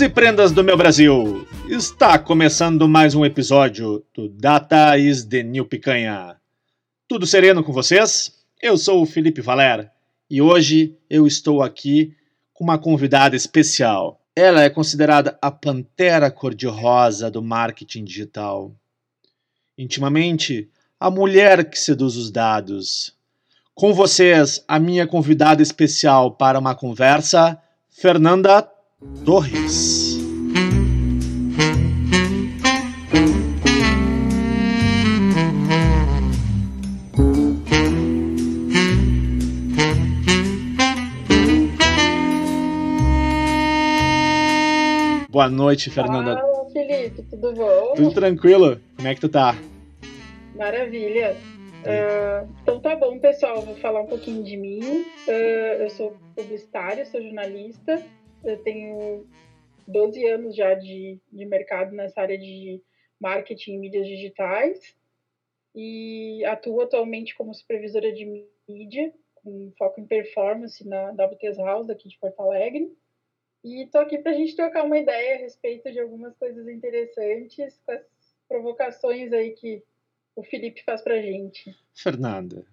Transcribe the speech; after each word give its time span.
E 0.00 0.08
prendas 0.08 0.50
do 0.50 0.64
meu 0.64 0.78
Brasil! 0.78 1.46
Está 1.68 2.18
começando 2.18 2.88
mais 2.88 3.14
um 3.14 3.22
episódio 3.22 4.02
do 4.14 4.30
Data 4.30 4.96
is 4.96 5.24
the 5.26 5.42
New 5.42 5.66
Picanha. 5.66 6.36
Tudo 7.06 7.26
sereno 7.26 7.62
com 7.62 7.70
vocês? 7.70 8.32
Eu 8.62 8.78
sou 8.78 9.02
o 9.02 9.06
Felipe 9.06 9.42
Valer 9.42 9.90
e 10.30 10.40
hoje 10.40 10.96
eu 11.10 11.26
estou 11.26 11.62
aqui 11.62 12.16
com 12.54 12.64
uma 12.64 12.78
convidada 12.78 13.36
especial. 13.36 14.22
Ela 14.34 14.62
é 14.62 14.70
considerada 14.70 15.38
a 15.42 15.50
pantera 15.50 16.30
cor-de-rosa 16.30 17.30
do 17.30 17.42
marketing 17.42 18.04
digital. 18.04 18.74
Intimamente, 19.76 20.70
a 20.98 21.10
mulher 21.10 21.68
que 21.68 21.78
seduz 21.78 22.16
os 22.16 22.30
dados. 22.30 23.14
Com 23.74 23.92
vocês, 23.92 24.64
a 24.66 24.78
minha 24.78 25.06
convidada 25.06 25.60
especial 25.60 26.30
para 26.30 26.58
uma 26.58 26.74
conversa, 26.74 27.60
Fernanda 27.90 28.66
Torres. 29.24 30.18
Boa 45.30 45.48
noite, 45.48 45.88
Fernanda. 45.88 46.36
Fala, 46.36 46.70
Felipe, 46.70 47.22
tudo 47.22 47.54
bom? 47.54 47.94
Tudo 47.94 48.12
tranquilo? 48.12 48.78
Como 48.96 49.08
é 49.08 49.14
que 49.14 49.20
tu 49.22 49.30
tá? 49.30 49.56
Maravilha. 50.54 51.38
Uh, 51.80 52.46
então 52.62 52.78
tá 52.80 52.94
bom, 52.96 53.18
pessoal. 53.18 53.62
Vou 53.62 53.76
falar 53.76 54.02
um 54.02 54.06
pouquinho 54.06 54.44
de 54.44 54.58
mim. 54.58 55.06
Uh, 55.26 55.80
eu 55.80 55.88
sou 55.88 56.14
publicitária, 56.36 57.06
sou 57.06 57.22
jornalista. 57.22 58.04
Eu 58.44 58.62
tenho 58.62 59.26
12 59.86 60.24
anos 60.26 60.56
já 60.56 60.74
de, 60.74 61.18
de 61.30 61.46
mercado 61.46 61.92
nessa 61.92 62.20
área 62.20 62.38
de 62.38 62.82
marketing 63.20 63.74
e 63.74 63.78
mídias 63.78 64.06
digitais. 64.06 64.94
E 65.74 66.44
atuo 66.46 66.80
atualmente 66.80 67.34
como 67.34 67.54
supervisora 67.54 68.12
de 68.12 68.46
mídia, 68.68 69.12
com 69.36 69.72
foco 69.78 70.00
em 70.00 70.06
performance 70.06 70.86
na 70.86 71.10
WTS 71.10 71.58
House 71.58 71.90
aqui 71.90 72.08
de 72.08 72.18
Porto 72.18 72.40
Alegre. 72.40 72.92
E 73.62 73.86
tô 73.86 73.98
aqui 73.98 74.18
para 74.18 74.32
a 74.32 74.34
gente 74.34 74.56
trocar 74.56 74.84
uma 74.84 74.98
ideia 74.98 75.36
a 75.36 75.38
respeito 75.38 75.92
de 75.92 76.00
algumas 76.00 76.34
coisas 76.36 76.66
interessantes 76.66 77.78
com 77.84 77.92
as 77.92 78.02
provocações 78.48 79.32
aí 79.32 79.50
que 79.50 79.82
o 80.34 80.42
Felipe 80.42 80.82
faz 80.82 81.02
pra 81.02 81.20
gente. 81.20 81.76
Fernanda, 81.94 82.64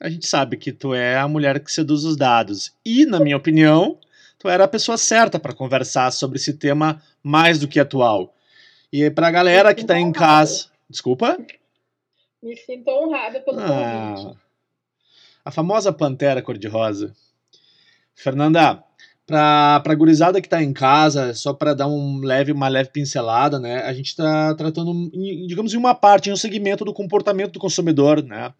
a 0.00 0.08
gente 0.08 0.26
sabe 0.26 0.56
que 0.56 0.72
tu 0.72 0.94
é 0.94 1.16
a 1.16 1.26
mulher 1.26 1.62
que 1.62 1.72
seduz 1.72 2.04
os 2.04 2.16
dados. 2.16 2.74
E, 2.84 3.04
na 3.04 3.18
minha 3.18 3.36
opinião, 3.36 3.98
tu 4.42 4.48
era 4.48 4.64
a 4.64 4.68
pessoa 4.68 4.98
certa 4.98 5.38
para 5.38 5.54
conversar 5.54 6.10
sobre 6.10 6.36
esse 6.36 6.54
tema 6.54 7.00
mais 7.22 7.60
do 7.60 7.68
que 7.68 7.78
atual. 7.78 8.34
E 8.92 9.08
para 9.08 9.28
a 9.28 9.30
galera 9.30 9.72
que 9.72 9.82
está 9.82 9.96
em 9.96 10.10
casa. 10.10 10.66
Desculpa? 10.90 11.38
Me 12.42 12.56
sinto 12.56 12.88
honrada 12.88 13.40
pelo 13.40 13.60
ah, 13.60 14.14
convite. 14.16 14.38
A 15.44 15.50
famosa 15.52 15.92
pantera 15.92 16.42
cor-de-rosa. 16.42 17.14
Fernanda, 18.16 18.82
para 19.24 19.80
a 19.86 19.94
gurizada 19.94 20.40
que 20.40 20.48
está 20.48 20.60
em 20.60 20.72
casa, 20.72 21.32
só 21.34 21.54
para 21.54 21.72
dar 21.72 21.86
um 21.86 22.18
leve, 22.18 22.50
uma 22.50 22.66
leve 22.66 22.90
pincelada, 22.90 23.60
né? 23.60 23.76
A 23.82 23.92
gente 23.94 24.08
está 24.08 24.56
tratando, 24.56 25.08
digamos, 25.46 25.72
em 25.72 25.76
uma 25.76 25.94
parte, 25.94 26.30
em 26.30 26.32
um 26.32 26.36
segmento 26.36 26.84
do 26.84 26.92
comportamento 26.92 27.52
do 27.52 27.60
consumidor, 27.60 28.20
né? 28.24 28.52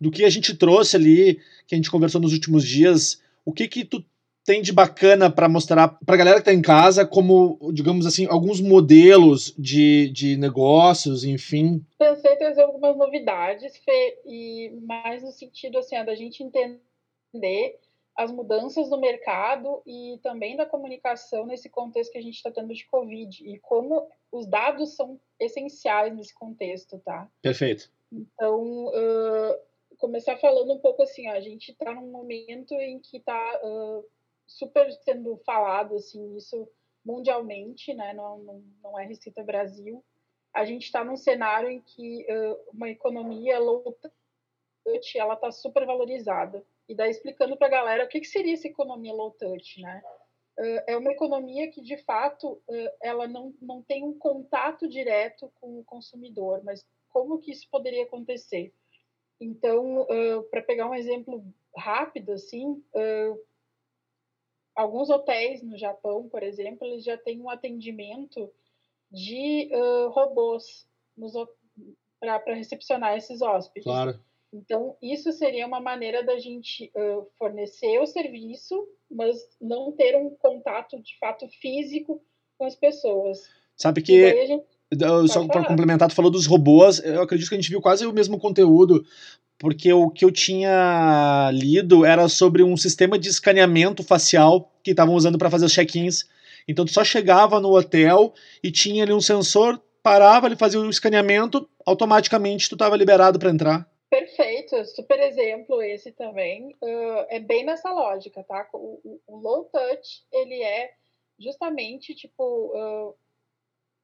Do 0.00 0.10
que 0.10 0.24
a 0.24 0.30
gente 0.30 0.54
trouxe 0.54 0.96
ali, 0.96 1.38
que 1.66 1.74
a 1.74 1.76
gente 1.76 1.90
conversou 1.90 2.22
nos 2.22 2.32
últimos 2.32 2.64
dias, 2.64 3.20
o 3.44 3.52
que 3.52 3.68
que 3.68 3.84
tu 3.84 4.02
tem 4.46 4.62
de 4.62 4.72
bacana 4.72 5.28
para 5.28 5.48
mostrar 5.48 5.88
para 6.06 6.14
a 6.14 6.18
galera 6.18 6.36
que 6.36 6.48
está 6.48 6.54
em 6.54 6.62
casa 6.62 7.04
como, 7.04 7.58
digamos 7.72 8.06
assim, 8.06 8.26
alguns 8.26 8.60
modelos 8.60 9.52
de, 9.58 10.08
de 10.10 10.36
negócios, 10.36 11.24
enfim? 11.24 11.84
Pensei 11.98 12.36
trazer 12.36 12.62
algumas 12.62 12.96
novidades, 12.96 13.76
Fê, 13.78 14.20
e 14.24 14.70
mais 14.86 15.24
no 15.24 15.32
sentido 15.32 15.78
assim, 15.78 16.02
da 16.04 16.14
gente 16.14 16.44
entender 16.44 16.80
as 18.16 18.30
mudanças 18.30 18.88
no 18.88 18.98
mercado 18.98 19.82
e 19.84 20.18
também 20.22 20.56
da 20.56 20.64
comunicação 20.64 21.44
nesse 21.44 21.68
contexto 21.68 22.12
que 22.12 22.18
a 22.18 22.22
gente 22.22 22.36
está 22.36 22.50
tendo 22.50 22.72
de 22.72 22.86
Covid 22.86 23.44
e 23.44 23.58
como 23.58 24.08
os 24.32 24.46
dados 24.46 24.94
são 24.94 25.20
essenciais 25.40 26.14
nesse 26.14 26.32
contexto, 26.32 26.98
tá? 27.04 27.28
Perfeito. 27.42 27.90
Então, 28.10 28.86
uh, 28.86 29.58
começar 29.98 30.36
falando 30.36 30.72
um 30.72 30.78
pouco 30.78 31.02
assim, 31.02 31.28
ó, 31.28 31.32
a 31.32 31.40
gente 31.40 31.72
está 31.72 31.92
num 31.92 32.10
momento 32.10 32.72
em 32.74 32.98
que 33.00 33.18
está 33.18 33.60
uh, 33.62 34.04
super 34.46 34.90
sendo 34.92 35.36
falado, 35.38 35.96
assim, 35.96 36.36
isso 36.36 36.68
mundialmente, 37.04 37.94
né, 37.94 38.12
não, 38.12 38.38
não, 38.38 38.64
não 38.82 38.98
é 38.98 39.04
restrito 39.04 39.40
ao 39.40 39.46
Brasil. 39.46 40.04
A 40.52 40.64
gente 40.64 40.84
está 40.84 41.04
num 41.04 41.16
cenário 41.16 41.70
em 41.70 41.80
que 41.80 42.26
uh, 42.28 42.70
uma 42.72 42.88
economia 42.88 43.58
low 43.58 43.82
touch, 44.84 45.18
ela 45.18 45.34
está 45.34 45.50
super 45.52 45.84
valorizada 45.84 46.64
e 46.88 46.94
daí 46.94 47.10
explicando 47.10 47.56
para 47.56 47.66
a 47.66 47.70
galera 47.70 48.04
o 48.04 48.08
que, 48.08 48.20
que 48.20 48.26
seria 48.26 48.54
essa 48.54 48.66
economia 48.66 49.12
low 49.12 49.30
touch, 49.32 49.80
né? 49.80 50.02
é 50.86 50.96
uma 50.96 51.12
economia 51.12 51.70
que, 51.70 51.82
de 51.82 51.98
fato, 51.98 52.62
ela 53.02 53.28
não, 53.28 53.54
não 53.60 53.82
tem 53.82 54.02
um 54.02 54.18
contato 54.18 54.88
direto 54.88 55.52
com 55.60 55.80
o 55.80 55.84
consumidor, 55.84 56.62
mas 56.64 56.86
como 57.10 57.38
que 57.38 57.52
isso 57.52 57.68
poderia 57.70 58.04
acontecer? 58.04 58.72
Então, 59.38 60.06
para 60.50 60.62
pegar 60.62 60.88
um 60.88 60.94
exemplo 60.94 61.44
rápido, 61.76 62.32
assim, 62.32 62.82
alguns 64.76 65.10
hotéis 65.10 65.62
no 65.62 65.76
Japão, 65.76 66.28
por 66.28 66.42
exemplo, 66.42 66.86
eles 66.86 67.02
já 67.04 67.16
têm 67.16 67.40
um 67.40 67.50
atendimento 67.50 68.50
de 69.10 69.70
robôs 70.10 70.86
para 72.20 72.54
recepcionar 72.54 73.16
esses 73.16 73.40
hóspedes. 73.40 73.84
Claro. 73.84 74.18
Então, 74.52 74.96
isso 75.02 75.32
seria 75.32 75.66
uma 75.66 75.80
maneira 75.80 76.24
da 76.24 76.38
gente 76.38 76.90
uh, 76.94 77.26
fornecer 77.38 77.98
o 78.00 78.06
serviço, 78.06 78.86
mas 79.10 79.36
não 79.60 79.92
ter 79.92 80.16
um 80.16 80.30
contato 80.30 81.00
de 81.00 81.18
fato 81.18 81.46
físico 81.60 82.22
com 82.58 82.64
as 82.64 82.74
pessoas. 82.74 83.48
Sabe 83.76 84.02
que. 84.02 84.62
Só 85.28 85.46
para 85.48 85.66
complementar, 85.66 86.08
tu 86.08 86.14
falou 86.14 86.30
dos 86.30 86.46
robôs, 86.46 87.04
eu 87.04 87.20
acredito 87.20 87.48
que 87.48 87.54
a 87.56 87.58
gente 87.58 87.70
viu 87.70 87.82
quase 87.82 88.06
o 88.06 88.12
mesmo 88.12 88.38
conteúdo, 88.38 89.04
porque 89.58 89.92
o 89.92 90.10
que 90.10 90.24
eu 90.24 90.30
tinha 90.30 91.50
lido 91.52 92.04
era 92.04 92.28
sobre 92.28 92.62
um 92.62 92.76
sistema 92.76 93.18
de 93.18 93.28
escaneamento 93.28 94.02
facial 94.02 94.70
que 94.82 94.90
estavam 94.90 95.14
usando 95.14 95.38
para 95.38 95.50
fazer 95.50 95.66
os 95.66 95.72
check-ins. 95.72 96.28
Então 96.68 96.84
tu 96.84 96.92
só 96.92 97.04
chegava 97.04 97.60
no 97.60 97.76
hotel 97.76 98.34
e 98.62 98.70
tinha 98.70 99.04
ali 99.04 99.12
um 99.12 99.20
sensor, 99.20 99.80
parava, 100.02 100.46
ele 100.46 100.56
fazia 100.56 100.80
o 100.80 100.90
escaneamento, 100.90 101.68
automaticamente 101.84 102.68
tu 102.68 102.74
estava 102.74 102.96
liberado 102.96 103.38
para 103.38 103.50
entrar. 103.50 103.88
Perfeito, 104.08 104.84
super 104.84 105.18
exemplo 105.20 105.82
esse 105.82 106.12
também. 106.12 106.74
Uh, 106.80 107.26
é 107.28 107.40
bem 107.40 107.64
nessa 107.64 107.90
lógica, 107.92 108.44
tá? 108.44 108.68
O, 108.72 109.00
o, 109.04 109.20
o, 109.26 109.36
low 109.36 109.64
touch, 109.64 110.24
ele 110.32 110.62
é 110.62 110.90
justamente, 111.38 112.14
tipo, 112.14 112.42
uh, 112.42 113.14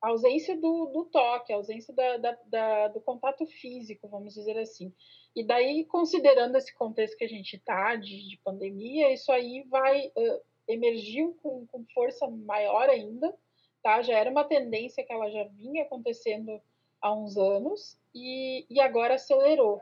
a 0.02 0.08
ausência 0.08 0.56
do, 0.56 0.86
do 0.86 1.04
toque, 1.04 1.52
a 1.52 1.56
ausência 1.56 1.94
da, 1.94 2.16
da, 2.16 2.38
da, 2.46 2.88
do 2.88 3.00
contato 3.00 3.46
físico, 3.46 4.08
vamos 4.08 4.34
dizer 4.34 4.58
assim. 4.58 4.92
E 5.34 5.42
daí, 5.42 5.84
considerando 5.84 6.56
esse 6.56 6.74
contexto 6.74 7.16
que 7.16 7.24
a 7.24 7.28
gente 7.28 7.56
está 7.56 7.96
de, 7.96 8.28
de, 8.28 8.36
pandemia, 8.44 9.12
isso 9.12 9.32
aí 9.32 9.62
vai 9.68 10.08
uh, 10.08 11.34
com, 11.42 11.66
com 11.66 11.84
força 11.94 12.28
maior 12.28 12.88
ainda, 12.88 13.34
tá? 13.82 14.02
Já 14.02 14.18
era 14.18 14.30
uma 14.30 14.44
tendência 14.44 15.04
que 15.04 15.12
ela 15.12 15.30
já 15.30 15.44
vinha 15.44 15.82
acontecendo 15.82 16.60
há 17.00 17.12
uns 17.12 17.36
anos 17.36 17.98
e, 18.14 18.66
e 18.68 18.80
agora 18.80 19.14
acelerou. 19.14 19.80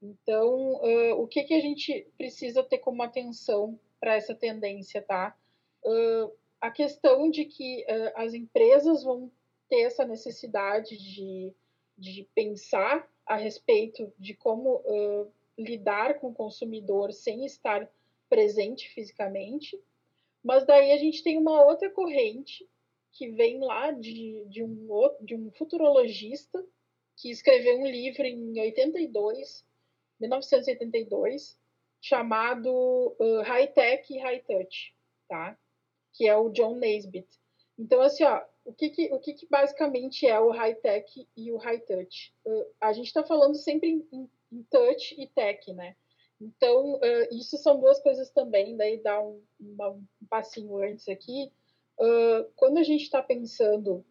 Então, 0.00 0.74
uh, 0.74 1.20
o 1.20 1.26
que, 1.26 1.42
que 1.44 1.54
a 1.54 1.60
gente 1.60 2.06
precisa 2.16 2.62
ter 2.62 2.78
como 2.78 3.02
atenção 3.02 3.78
para 3.98 4.14
essa 4.14 4.34
tendência, 4.34 5.02
tá? 5.02 5.36
Uh, 5.84 6.32
a 6.60 6.70
questão 6.70 7.30
de 7.30 7.44
que 7.44 7.84
uh, 7.84 8.12
as 8.14 8.34
empresas 8.34 9.02
vão 9.02 9.30
ter 9.68 9.82
essa 9.82 10.04
necessidade 10.04 10.96
de, 10.96 11.52
de 11.98 12.28
pensar 12.34 13.08
a 13.26 13.36
respeito 13.36 14.12
de 14.18 14.34
como 14.34 14.82
lidar 15.58 16.20
com 16.20 16.28
o 16.28 16.34
consumidor 16.34 17.12
sem 17.12 17.44
estar 17.44 17.90
presente 18.28 18.88
fisicamente, 18.90 19.80
mas 20.42 20.64
daí 20.64 20.92
a 20.92 20.96
gente 20.96 21.22
tem 21.22 21.38
uma 21.38 21.64
outra 21.64 21.90
corrente 21.90 22.68
que 23.12 23.28
vem 23.30 23.58
lá 23.60 23.90
de, 23.90 24.44
de, 24.46 24.62
um, 24.62 24.88
de 25.20 25.34
um 25.34 25.50
futurologista 25.52 26.64
que 27.16 27.30
escreveu 27.30 27.80
um 27.80 27.86
livro 27.86 28.24
em 28.24 28.60
82 28.60 29.64
1982, 30.20 31.58
chamado 32.00 33.16
uh, 33.18 33.42
High 33.42 33.68
Tech 33.68 34.12
e 34.12 34.18
High 34.18 34.40
Touch, 34.40 34.94
tá? 35.28 35.58
Que 36.14 36.28
é 36.28 36.36
o 36.36 36.50
John 36.50 36.76
Naisbitt. 36.76 37.28
Então, 37.78 38.00
assim, 38.00 38.24
ó, 38.24 38.42
o 38.66 38.72
que, 38.72 38.90
que 38.90 39.12
o 39.12 39.18
que, 39.20 39.32
que, 39.32 39.46
basicamente 39.48 40.26
é 40.26 40.38
o 40.38 40.50
High 40.50 40.74
Tech 40.76 41.28
e 41.36 41.52
o 41.52 41.56
High 41.56 41.80
Touch? 41.80 42.34
Uh, 42.44 42.66
a 42.80 42.92
gente 42.92 43.06
está 43.06 43.22
falando 43.22 43.54
sempre 43.54 43.88
em, 43.88 44.28
em, 44.52 44.62
touch 44.64 45.14
e 45.18 45.26
tech, 45.28 45.72
né? 45.72 45.96
Então, 46.40 46.94
uh, 46.96 47.28
isso 47.34 47.56
são 47.56 47.78
duas 47.80 48.00
coisas 48.00 48.30
também, 48.30 48.76
daí 48.76 49.00
dá 49.02 49.20
um, 49.22 49.42
uma, 49.58 49.90
um 49.90 50.04
passinho 50.28 50.76
antes 50.78 51.08
aqui, 51.08 51.50
uh, 51.98 52.50
quando 52.56 52.78
a 52.78 52.82
gente 52.82 53.02
está 53.02 53.22
pensando 53.22 54.04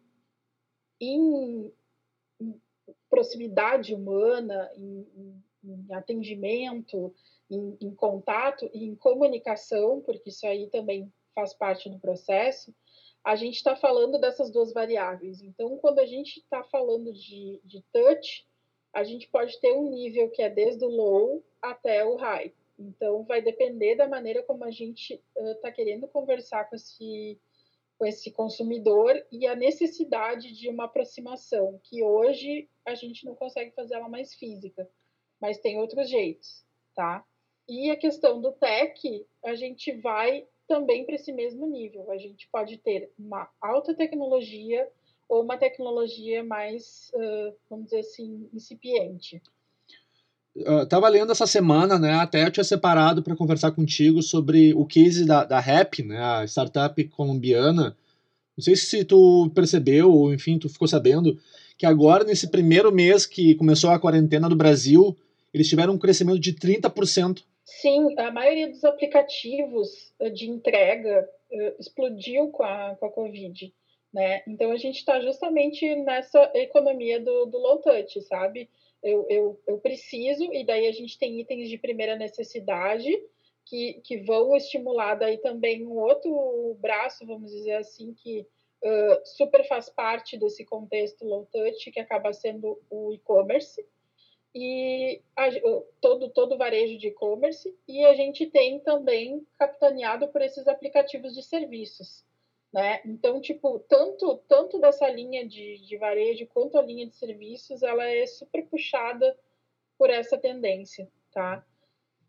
em, 1.00 1.70
em, 2.40 2.60
proximidade 3.10 3.94
humana, 3.94 4.70
em, 4.74 5.06
em 5.62 5.94
atendimento, 5.94 7.14
em, 7.50 7.76
em, 7.80 7.94
contato 7.94 8.68
e 8.72 8.84
em 8.84 8.94
comunicação, 8.96 10.00
porque 10.00 10.30
isso 10.30 10.46
aí 10.46 10.68
também 10.70 11.12
faz 11.34 11.52
parte 11.52 11.90
do 11.90 11.98
processo, 11.98 12.74
a 13.26 13.34
gente 13.34 13.56
está 13.56 13.74
falando 13.74 14.20
dessas 14.20 14.52
duas 14.52 14.72
variáveis. 14.72 15.42
Então, 15.42 15.76
quando 15.78 15.98
a 15.98 16.06
gente 16.06 16.38
está 16.38 16.62
falando 16.62 17.12
de, 17.12 17.60
de 17.64 17.82
touch, 17.92 18.46
a 18.92 19.02
gente 19.02 19.26
pode 19.26 19.60
ter 19.60 19.72
um 19.72 19.90
nível 19.90 20.30
que 20.30 20.40
é 20.40 20.48
desde 20.48 20.84
o 20.84 20.88
low 20.88 21.42
até 21.60 22.04
o 22.04 22.14
high. 22.14 22.54
Então, 22.78 23.24
vai 23.24 23.42
depender 23.42 23.96
da 23.96 24.06
maneira 24.06 24.44
como 24.44 24.62
a 24.62 24.70
gente 24.70 25.20
está 25.36 25.70
uh, 25.70 25.74
querendo 25.74 26.06
conversar 26.06 26.70
com 26.70 26.76
esse, 26.76 27.36
com 27.98 28.06
esse 28.06 28.30
consumidor 28.30 29.20
e 29.32 29.44
a 29.44 29.56
necessidade 29.56 30.52
de 30.52 30.68
uma 30.68 30.84
aproximação, 30.84 31.80
que 31.82 32.04
hoje 32.04 32.68
a 32.84 32.94
gente 32.94 33.24
não 33.24 33.34
consegue 33.34 33.72
fazer 33.72 33.96
ela 33.96 34.08
mais 34.08 34.34
física, 34.34 34.88
mas 35.40 35.58
tem 35.58 35.80
outros 35.80 36.08
jeitos, 36.08 36.64
tá? 36.94 37.24
E 37.68 37.90
a 37.90 37.96
questão 37.96 38.40
do 38.40 38.52
tech, 38.52 39.26
a 39.44 39.56
gente 39.56 39.90
vai 40.00 40.46
também 40.66 41.04
para 41.04 41.14
esse 41.14 41.32
mesmo 41.32 41.66
nível. 41.66 42.10
A 42.10 42.18
gente 42.18 42.48
pode 42.50 42.76
ter 42.78 43.10
uma 43.18 43.48
alta 43.60 43.94
tecnologia 43.94 44.88
ou 45.28 45.42
uma 45.42 45.56
tecnologia 45.56 46.44
mais, 46.44 47.10
vamos 47.68 47.86
dizer 47.86 48.00
assim, 48.00 48.48
incipiente. 48.54 49.42
Estava 50.54 51.08
lendo 51.08 51.32
essa 51.32 51.46
semana, 51.46 51.98
né? 51.98 52.14
Até 52.14 52.46
eu 52.46 52.50
tinha 52.50 52.64
separado 52.64 53.22
para 53.22 53.36
conversar 53.36 53.72
contigo 53.72 54.22
sobre 54.22 54.72
o 54.74 54.86
case 54.86 55.26
da, 55.26 55.44
da 55.44 55.60
Rap, 55.60 56.02
né? 56.02 56.18
A 56.18 56.44
startup 56.44 57.02
colombiana. 57.08 57.96
Não 58.56 58.64
sei 58.64 58.74
se 58.74 59.04
tu 59.04 59.50
percebeu, 59.54 60.10
ou 60.10 60.32
enfim, 60.32 60.58
tu 60.58 60.68
ficou 60.68 60.88
sabendo, 60.88 61.38
que 61.76 61.84
agora, 61.84 62.24
nesse 62.24 62.48
primeiro 62.48 62.90
mês 62.90 63.26
que 63.26 63.54
começou 63.54 63.90
a 63.90 63.98
quarentena 63.98 64.48
do 64.48 64.56
Brasil, 64.56 65.14
eles 65.52 65.68
tiveram 65.68 65.92
um 65.92 65.98
crescimento 65.98 66.38
de 66.38 66.54
30%. 66.54 67.42
Sim, 67.66 68.14
a 68.16 68.30
maioria 68.30 68.68
dos 68.68 68.84
aplicativos 68.84 70.14
eh, 70.20 70.30
de 70.30 70.48
entrega 70.48 71.28
uh, 71.50 71.80
explodiu 71.80 72.48
com 72.52 72.62
a, 72.62 72.94
com 72.94 73.06
a 73.06 73.10
Covid, 73.10 73.74
né? 74.14 74.40
Então 74.46 74.70
a 74.70 74.76
gente 74.76 74.98
está 74.98 75.20
justamente 75.20 75.96
nessa 75.96 76.48
economia 76.54 77.18
do, 77.18 77.46
do 77.46 77.58
low 77.58 77.78
touch, 77.78 78.20
sabe? 78.22 78.70
Eu, 79.02 79.26
eu, 79.28 79.60
eu 79.66 79.78
preciso, 79.80 80.44
e 80.52 80.64
daí 80.64 80.86
a 80.86 80.92
gente 80.92 81.18
tem 81.18 81.40
itens 81.40 81.68
de 81.68 81.76
primeira 81.76 82.14
necessidade 82.14 83.10
que, 83.64 83.94
que 84.04 84.18
vão 84.18 84.54
estimular 84.54 85.16
daí 85.16 85.38
também 85.38 85.84
um 85.84 85.98
outro 85.98 86.76
braço, 86.78 87.26
vamos 87.26 87.50
dizer 87.50 87.74
assim, 87.74 88.14
que 88.14 88.46
uh, 88.84 89.26
super 89.36 89.66
faz 89.66 89.90
parte 89.90 90.38
desse 90.38 90.64
contexto 90.64 91.24
low 91.24 91.46
touch, 91.46 91.90
que 91.90 91.98
acaba 91.98 92.32
sendo 92.32 92.80
o 92.88 93.12
e-commerce, 93.12 93.84
e 94.58 95.20
a, 95.36 95.48
todo 96.00 96.30
todo 96.30 96.56
varejo 96.56 96.96
de 96.96 97.08
e-commerce 97.08 97.76
e 97.86 98.02
a 98.06 98.14
gente 98.14 98.46
tem 98.46 98.80
também 98.80 99.46
capitaneado 99.58 100.28
por 100.28 100.40
esses 100.40 100.66
aplicativos 100.66 101.34
de 101.34 101.42
serviços, 101.42 102.24
né? 102.72 103.02
Então 103.04 103.38
tipo 103.38 103.78
tanto 103.80 104.38
tanto 104.48 104.80
dessa 104.80 105.06
linha 105.10 105.46
de, 105.46 105.76
de 105.86 105.98
varejo 105.98 106.46
quanto 106.46 106.78
a 106.78 106.82
linha 106.82 107.06
de 107.06 107.14
serviços 107.14 107.82
ela 107.82 108.08
é 108.08 108.26
super 108.26 108.66
puxada 108.66 109.38
por 109.98 110.08
essa 110.08 110.38
tendência, 110.38 111.06
tá? 111.32 111.62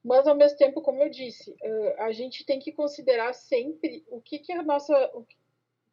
Mas 0.03 0.27
ao 0.27 0.35
mesmo 0.35 0.57
tempo, 0.57 0.81
como 0.81 1.01
eu 1.03 1.09
disse, 1.09 1.55
a 1.97 2.11
gente 2.11 2.45
tem 2.45 2.59
que 2.59 2.73
considerar 2.73 3.33
sempre 3.33 4.05
o 4.09 4.19
que 4.19 4.39
que 4.39 4.51
a 4.51 4.63
nossa 4.63 5.11
o 5.13 5.25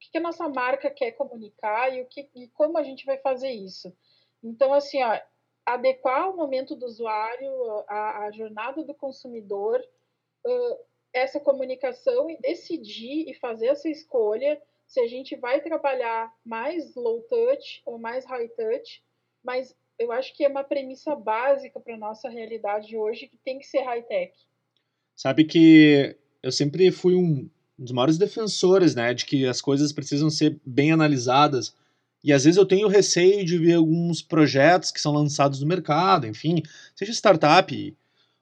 que, 0.00 0.18
a 0.18 0.20
nossa 0.20 0.48
marca 0.48 0.90
quer 0.90 1.12
comunicar 1.12 1.94
e 1.94 2.02
o 2.02 2.06
que 2.06 2.28
e 2.34 2.48
como 2.48 2.76
a 2.76 2.82
gente 2.82 3.06
vai 3.06 3.18
fazer 3.18 3.52
isso. 3.52 3.96
Então 4.42 4.74
assim, 4.74 5.00
ó, 5.00 5.16
adequar 5.66 6.30
o 6.30 6.36
momento 6.36 6.74
do 6.76 6.86
usuário, 6.86 7.50
a, 7.88 8.26
a 8.26 8.30
jornada 8.32 8.82
do 8.84 8.94
consumidor, 8.94 9.80
uh, 10.46 10.78
essa 11.12 11.40
comunicação 11.40 12.28
e 12.30 12.38
decidir 12.40 13.28
e 13.28 13.34
fazer 13.34 13.66
essa 13.68 13.88
escolha 13.88 14.60
se 14.86 15.00
a 15.00 15.06
gente 15.06 15.34
vai 15.36 15.60
trabalhar 15.60 16.32
mais 16.44 16.94
low 16.94 17.22
touch 17.22 17.82
ou 17.86 17.98
mais 17.98 18.24
high 18.26 18.48
touch, 18.48 19.02
mas 19.42 19.74
eu 19.98 20.12
acho 20.12 20.34
que 20.34 20.44
é 20.44 20.48
uma 20.48 20.64
premissa 20.64 21.14
básica 21.14 21.80
para 21.80 21.96
nossa 21.96 22.28
realidade 22.28 22.96
hoje 22.96 23.28
que 23.28 23.36
tem 23.38 23.58
que 23.58 23.66
ser 23.66 23.82
high 23.82 24.02
tech. 24.02 24.32
Sabe 25.14 25.44
que 25.44 26.16
eu 26.42 26.52
sempre 26.52 26.90
fui 26.90 27.14
um 27.14 27.48
dos 27.78 27.92
maiores 27.92 28.18
defensores, 28.18 28.94
né, 28.94 29.14
de 29.14 29.24
que 29.24 29.46
as 29.46 29.60
coisas 29.60 29.92
precisam 29.92 30.30
ser 30.30 30.60
bem 30.64 30.92
analisadas 30.92 31.74
e 32.24 32.32
às 32.32 32.44
vezes 32.44 32.56
eu 32.56 32.64
tenho 32.64 32.88
receio 32.88 33.44
de 33.44 33.58
ver 33.58 33.74
alguns 33.74 34.22
projetos 34.22 34.90
que 34.90 35.00
são 35.00 35.12
lançados 35.12 35.60
no 35.60 35.66
mercado, 35.66 36.26
enfim, 36.26 36.62
seja 36.96 37.12
startup 37.12 37.96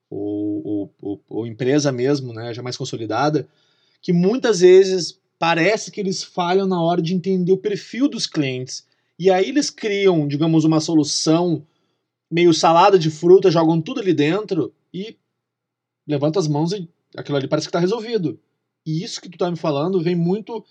ou, 0.08 0.64
ou, 0.64 0.94
ou, 1.02 1.24
ou 1.28 1.46
empresa 1.48 1.90
mesmo, 1.90 2.32
né, 2.32 2.54
já 2.54 2.62
mais 2.62 2.76
consolidada, 2.76 3.48
que 4.00 4.12
muitas 4.12 4.60
vezes 4.60 5.20
parece 5.36 5.90
que 5.90 6.00
eles 6.00 6.22
falham 6.22 6.66
na 6.66 6.80
hora 6.80 7.02
de 7.02 7.12
entender 7.12 7.50
o 7.50 7.58
perfil 7.58 8.08
dos 8.08 8.24
clientes. 8.24 8.86
E 9.18 9.28
aí 9.28 9.48
eles 9.48 9.68
criam, 9.68 10.28
digamos, 10.28 10.64
uma 10.64 10.80
solução 10.80 11.66
meio 12.30 12.54
salada 12.54 12.96
de 12.96 13.10
fruta, 13.10 13.50
jogam 13.50 13.80
tudo 13.80 14.00
ali 14.00 14.14
dentro 14.14 14.72
e 14.94 15.16
levantam 16.06 16.38
as 16.38 16.46
mãos 16.46 16.72
e 16.72 16.88
aquilo 17.16 17.36
ali 17.36 17.48
parece 17.48 17.66
que 17.66 17.70
está 17.70 17.80
resolvido. 17.80 18.38
E 18.86 19.02
isso 19.02 19.20
que 19.20 19.28
tu 19.28 19.34
está 19.34 19.50
me 19.50 19.56
falando 19.56 20.00
vem 20.00 20.14
muito 20.14 20.64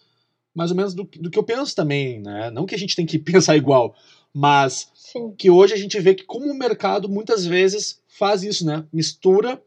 mais 0.53 0.71
ou 0.71 0.77
menos 0.77 0.93
do, 0.93 1.03
do 1.03 1.29
que 1.29 1.39
eu 1.39 1.43
penso 1.43 1.75
também, 1.75 2.19
né? 2.19 2.49
Não 2.51 2.65
que 2.65 2.75
a 2.75 2.77
gente 2.77 2.95
tem 2.95 3.05
que 3.05 3.17
pensar 3.19 3.55
igual, 3.55 3.95
mas 4.33 4.89
Sim. 4.93 5.33
que 5.37 5.49
hoje 5.49 5.73
a 5.73 5.77
gente 5.77 5.99
vê 5.99 6.15
que 6.15 6.23
como 6.23 6.51
o 6.51 6.57
mercado 6.57 7.09
muitas 7.09 7.45
vezes 7.45 8.01
faz 8.07 8.43
isso, 8.43 8.65
né? 8.65 8.85
Mistura 8.91 9.61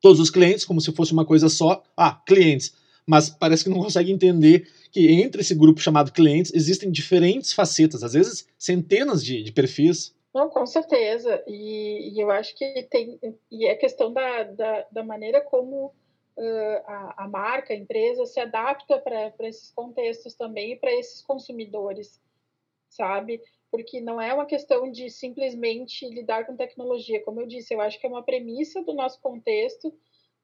todos 0.00 0.20
os 0.20 0.30
clientes 0.30 0.64
como 0.64 0.80
se 0.80 0.92
fosse 0.92 1.12
uma 1.12 1.24
coisa 1.24 1.48
só. 1.48 1.82
Ah, 1.96 2.12
clientes. 2.26 2.74
Mas 3.06 3.30
parece 3.30 3.64
que 3.64 3.70
não 3.70 3.80
consegue 3.80 4.10
entender 4.10 4.68
que 4.90 5.12
entre 5.12 5.40
esse 5.40 5.54
grupo 5.54 5.80
chamado 5.80 6.12
clientes 6.12 6.52
existem 6.54 6.90
diferentes 6.90 7.52
facetas, 7.52 8.02
às 8.02 8.14
vezes 8.14 8.48
centenas 8.58 9.24
de, 9.24 9.42
de 9.42 9.52
perfis. 9.52 10.14
Não, 10.34 10.48
com 10.48 10.66
certeza. 10.66 11.42
E, 11.46 12.12
e, 12.12 12.20
eu 12.20 12.30
acho 12.30 12.54
que 12.56 12.82
tem. 12.90 13.18
E 13.50 13.66
é 13.66 13.74
questão 13.74 14.12
da, 14.12 14.42
da, 14.44 14.86
da 14.92 15.04
maneira 15.04 15.40
como 15.40 15.92
a, 16.86 17.24
a, 17.24 17.28
marca, 17.28 17.72
a 17.72 17.76
empresa 17.76 18.26
se 18.26 18.38
adapta 18.38 18.98
para 18.98 19.48
esses 19.48 19.70
contextos 19.70 20.34
também 20.34 20.72
e 20.72 20.76
para 20.76 20.92
esses 20.92 21.22
consumidores, 21.22 22.22
sabe? 22.88 23.42
Porque 23.70 24.00
não 24.00 24.20
é 24.20 24.32
uma 24.34 24.46
questão 24.46 24.90
de 24.90 25.08
simplesmente 25.10 26.08
lidar 26.08 26.46
com 26.46 26.56
tecnologia. 26.56 27.22
Como 27.22 27.40
eu 27.40 27.46
disse, 27.46 27.74
eu 27.74 27.80
acho 27.80 27.98
que 27.98 28.06
é 28.06 28.10
uma 28.10 28.22
premissa 28.22 28.82
do 28.82 28.92
nosso 28.92 29.20
contexto 29.20 29.92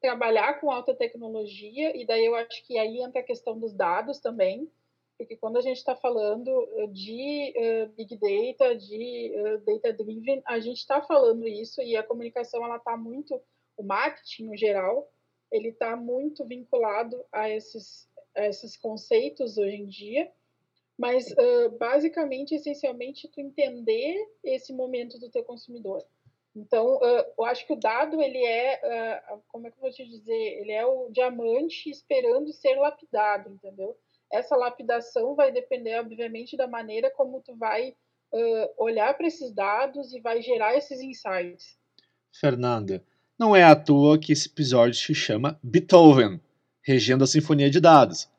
trabalhar 0.03 0.59
com 0.59 0.69
alta 0.69 0.93
tecnologia, 0.93 1.95
e 1.95 2.05
daí 2.05 2.25
eu 2.25 2.35
acho 2.35 2.65
que 2.67 2.77
aí 2.77 3.01
entra 3.01 3.21
a 3.21 3.23
questão 3.23 3.57
dos 3.57 3.73
dados 3.73 4.19
também, 4.19 4.69
porque 5.17 5.37
quando 5.37 5.55
a 5.55 5.61
gente 5.61 5.77
está 5.77 5.95
falando 5.95 6.51
de 6.91 7.53
uh, 7.55 7.87
big 7.95 8.17
data, 8.17 8.75
de 8.75 9.31
uh, 9.33 9.59
data 9.65 9.93
driven, 9.93 10.41
a 10.45 10.59
gente 10.59 10.79
está 10.79 11.01
falando 11.01 11.47
isso 11.47 11.81
e 11.81 11.95
a 11.95 12.03
comunicação 12.03 12.65
ela 12.65 12.75
está 12.75 12.97
muito, 12.97 13.39
o 13.77 13.83
marketing 13.83 14.47
no 14.47 14.57
geral, 14.57 15.09
ele 15.53 15.69
está 15.69 15.95
muito 15.95 16.43
vinculado 16.43 17.23
a 17.31 17.47
esses, 17.47 18.09
a 18.35 18.47
esses 18.47 18.75
conceitos 18.75 19.55
hoje 19.55 19.75
em 19.75 19.85
dia, 19.85 20.31
mas 20.97 21.31
uh, 21.31 21.69
basicamente, 21.77 22.55
essencialmente, 22.55 23.27
tu 23.27 23.39
entender 23.39 24.15
esse 24.43 24.73
momento 24.73 25.19
do 25.19 25.29
teu 25.29 25.43
consumidor. 25.43 26.03
Então, 26.55 26.97
uh, 26.97 27.25
eu 27.37 27.45
acho 27.45 27.67
que 27.67 27.73
o 27.73 27.79
dado, 27.79 28.19
ele 28.19 28.43
é, 28.43 29.21
uh, 29.31 29.43
como 29.47 29.67
é 29.67 29.71
que 29.71 29.77
eu 29.77 29.81
vou 29.81 29.91
te 29.91 30.03
dizer, 30.07 30.33
ele 30.33 30.71
é 30.71 30.83
o 30.85 31.09
diamante 31.11 31.87
esperando 31.87 32.51
ser 32.51 32.75
lapidado, 32.75 33.51
entendeu? 33.51 33.95
Essa 34.31 34.55
lapidação 34.55 35.35
vai 35.35 35.51
depender, 35.51 35.99
obviamente, 35.99 36.57
da 36.57 36.67
maneira 36.67 37.11
como 37.11 37.41
tu 37.41 37.55
vai 37.55 37.95
olhar 38.79 39.15
para 39.15 39.27
esses 39.27 39.53
dados 39.53 40.11
e 40.11 40.19
vai 40.19 40.41
gerar 40.41 40.75
esses 40.75 40.99
insights. 41.01 41.77
Fernanda, 42.31 43.05
não 43.43 43.53
é 43.53 43.61
à 43.61 43.75
toa 43.75 44.17
que 44.17 44.31
esse 44.31 44.47
episódio 44.47 44.97
se 44.97 45.13
chama 45.13 45.59
Beethoven, 45.61 46.39
regendo 46.81 47.25
a 47.25 47.27
sinfonia 47.27 47.69
de 47.69 47.81
dados. 47.81 48.29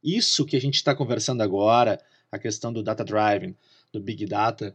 Isso 0.00 0.46
que 0.46 0.54
a 0.56 0.60
gente 0.60 0.76
está 0.76 0.94
conversando 0.94 1.42
agora, 1.42 2.00
a 2.30 2.38
questão 2.38 2.72
do 2.72 2.80
data 2.80 3.04
driving, 3.04 3.56
do 3.92 4.00
big 4.00 4.24
data, 4.24 4.72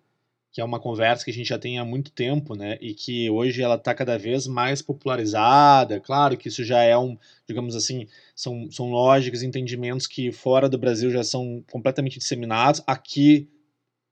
que 0.52 0.60
é 0.60 0.64
uma 0.64 0.78
conversa 0.78 1.24
que 1.24 1.32
a 1.32 1.34
gente 1.34 1.48
já 1.48 1.58
tem 1.58 1.80
há 1.80 1.86
muito 1.86 2.12
tempo, 2.12 2.54
né? 2.54 2.78
E 2.82 2.94
que 2.94 3.30
hoje 3.30 3.62
ela 3.62 3.76
está 3.76 3.94
cada 3.94 4.18
vez 4.18 4.46
mais 4.46 4.82
popularizada. 4.82 6.02
Claro 6.02 6.36
que 6.36 6.50
isso 6.50 6.66
já 6.66 6.82
é 6.84 6.98
um, 6.98 7.18
digamos 7.48 7.74
assim, 7.74 8.10
são, 8.36 8.70
são 8.70 8.92
lógicas, 8.92 9.42
entendimentos 9.42 10.06
que 10.06 10.34
fora 10.34 10.68
do 10.68 10.78
Brasil 10.78 11.10
já 11.10 11.24
são 11.24 11.64
completamente 11.72 12.20
disseminados. 12.20 12.84
Aqui 12.86 13.48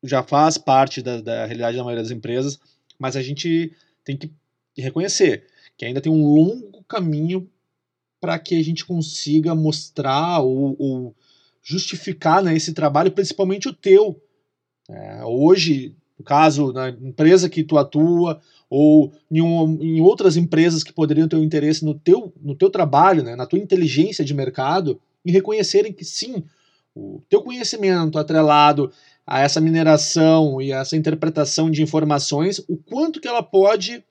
já 0.01 0.23
faz 0.23 0.57
parte 0.57 1.01
da, 1.01 1.19
da 1.19 1.45
realidade 1.45 1.75
da 1.75 1.83
maioria 1.83 2.03
das 2.03 2.13
empresas, 2.13 2.57
mas 2.97 3.17
a 3.17 3.21
gente 3.21 3.75
tem 4.05 4.15
que 4.15 4.31
e 4.79 4.81
reconhecer 4.81 5.43
que 5.77 5.85
ainda 5.85 6.01
tem 6.01 6.11
um 6.11 6.25
longo 6.25 6.83
caminho 6.87 7.49
para 8.19 8.39
que 8.39 8.57
a 8.59 8.63
gente 8.63 8.85
consiga 8.85 9.53
mostrar 9.53 10.39
ou, 10.39 10.75
ou 10.79 11.15
justificar 11.61 12.41
né, 12.41 12.55
esse 12.55 12.73
trabalho, 12.73 13.11
principalmente 13.11 13.67
o 13.67 13.73
teu. 13.73 14.21
É, 14.89 15.23
hoje, 15.23 15.95
no 16.17 16.25
caso, 16.25 16.73
na 16.73 16.89
empresa 16.89 17.49
que 17.49 17.63
tu 17.63 17.77
atua, 17.77 18.41
ou 18.69 19.13
em, 19.29 19.41
um, 19.41 19.81
em, 19.81 20.01
outras 20.01 20.35
empresas 20.35 20.83
que 20.83 20.93
poderiam 20.93 21.27
ter 21.27 21.35
um 21.35 21.43
interesse 21.43 21.85
no 21.85 21.93
teu, 21.93 22.33
no 22.41 22.55
teu 22.55 22.69
trabalho, 22.69 23.23
né, 23.23 23.35
na 23.35 23.45
tua 23.45 23.59
inteligência 23.59 24.25
de 24.25 24.33
mercado, 24.33 24.99
e 25.23 25.31
reconhecerem 25.31 25.93
que 25.93 26.03
sim, 26.03 26.43
o 26.95 27.21
teu 27.29 27.41
conhecimento 27.41 28.17
atrelado 28.17 28.91
a 29.25 29.39
essa 29.39 29.61
mineração 29.61 30.61
e 30.61 30.71
essa 30.71 30.97
interpretação 30.97 31.69
de 31.69 31.83
informações, 31.83 32.59
o 32.67 32.75
quanto 32.75 33.21
que 33.21 33.27
ela 33.27 33.43
pode 33.43 34.03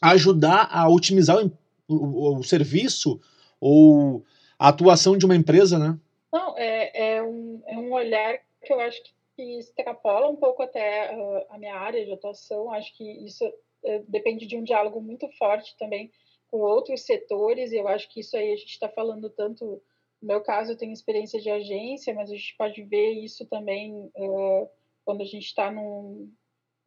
ajudar 0.00 0.68
a 0.70 0.88
otimizar 0.88 1.36
o, 1.44 1.50
o, 1.88 2.38
o 2.38 2.44
serviço 2.44 3.20
ou 3.60 4.24
a 4.58 4.68
atuação 4.68 5.16
de 5.16 5.24
uma 5.24 5.36
empresa, 5.36 5.78
né? 5.78 5.98
Não, 6.32 6.56
é, 6.58 7.16
é, 7.16 7.22
um, 7.22 7.62
é 7.66 7.76
um 7.76 7.92
olhar 7.92 8.38
que 8.62 8.72
eu 8.72 8.80
acho 8.80 9.00
que 9.36 9.58
extrapola 9.58 10.28
um 10.28 10.36
pouco 10.36 10.62
até 10.62 11.16
uh, 11.16 11.46
a 11.50 11.58
minha 11.58 11.76
área 11.76 12.04
de 12.04 12.12
atuação. 12.12 12.70
Acho 12.72 12.94
que 12.96 13.04
isso 13.24 13.46
uh, 13.46 14.04
depende 14.08 14.46
de 14.46 14.56
um 14.56 14.64
diálogo 14.64 15.00
muito 15.00 15.28
forte 15.38 15.76
também 15.78 16.10
com 16.50 16.58
outros 16.58 17.02
setores. 17.02 17.72
E 17.72 17.76
eu 17.76 17.88
acho 17.88 18.08
que 18.10 18.20
isso 18.20 18.36
aí 18.36 18.52
a 18.52 18.56
gente 18.56 18.72
está 18.72 18.88
falando 18.88 19.30
tanto. 19.30 19.80
No 20.20 20.28
meu 20.28 20.40
caso, 20.42 20.72
eu 20.72 20.76
tenho 20.76 20.92
experiência 20.92 21.40
de 21.40 21.48
agência, 21.48 22.12
mas 22.12 22.30
a 22.30 22.34
gente 22.34 22.56
pode 22.58 22.82
ver 22.82 23.12
isso 23.12 23.46
também 23.46 24.10
uh, 24.16 24.68
quando 25.04 25.22
a 25.22 25.26
gente 25.26 25.46
está 25.46 25.70
num, 25.70 26.30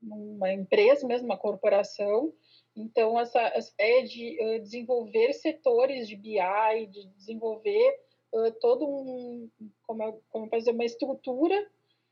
numa 0.01 0.51
empresa 0.51 1.07
mesmo, 1.07 1.25
uma 1.25 1.37
corporação. 1.37 2.33
Então, 2.75 3.19
essa, 3.19 3.39
essa 3.39 3.71
ideia 3.73 4.07
de 4.07 4.37
uh, 4.41 4.59
desenvolver 4.61 5.33
setores 5.33 6.07
de 6.07 6.15
BI, 6.15 6.87
de 6.89 7.05
desenvolver 7.17 7.99
uh, 8.33 8.51
todo 8.59 8.87
um, 8.87 9.49
como, 9.85 10.21
como 10.29 10.49
dizer, 10.49 10.71
uma 10.71 10.85
estrutura, 10.85 11.69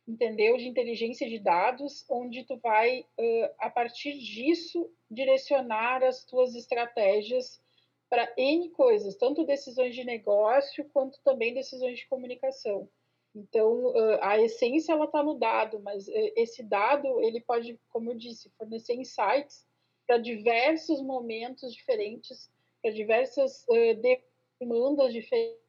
entendeu, 0.07 0.57
de 0.57 0.67
inteligência 0.67 1.29
de 1.29 1.39
dados, 1.39 2.05
onde 2.09 2.43
tu 2.43 2.57
vai, 2.57 3.01
uh, 3.01 3.49
a 3.59 3.69
partir 3.69 4.17
disso, 4.17 4.91
direcionar 5.09 6.03
as 6.03 6.25
tuas 6.25 6.53
estratégias 6.55 7.61
para 8.09 8.31
N 8.37 8.69
coisas, 8.71 9.15
tanto 9.15 9.45
decisões 9.45 9.95
de 9.95 10.03
negócio, 10.03 10.83
quanto 10.91 11.21
também 11.23 11.53
decisões 11.53 11.99
de 11.99 12.07
comunicação. 12.07 12.89
Então, 13.35 13.93
a 14.21 14.39
essência, 14.39 14.91
ela 14.91 15.05
está 15.05 15.21
no 15.21 15.35
dado, 15.35 15.79
mas 15.79 16.07
esse 16.35 16.63
dado, 16.63 17.21
ele 17.21 17.39
pode, 17.39 17.79
como 17.89 18.09
eu 18.09 18.17
disse, 18.17 18.49
fornecer 18.57 18.95
insights 18.95 19.68
para 20.09 20.17
diversos 20.17 21.03
momentos 21.03 21.71
diferentes, 21.71 22.49
para 22.81 22.91
diversas 22.91 23.63
uh, 23.69 24.19
demandas 24.59 25.13
diferentes 25.13 25.59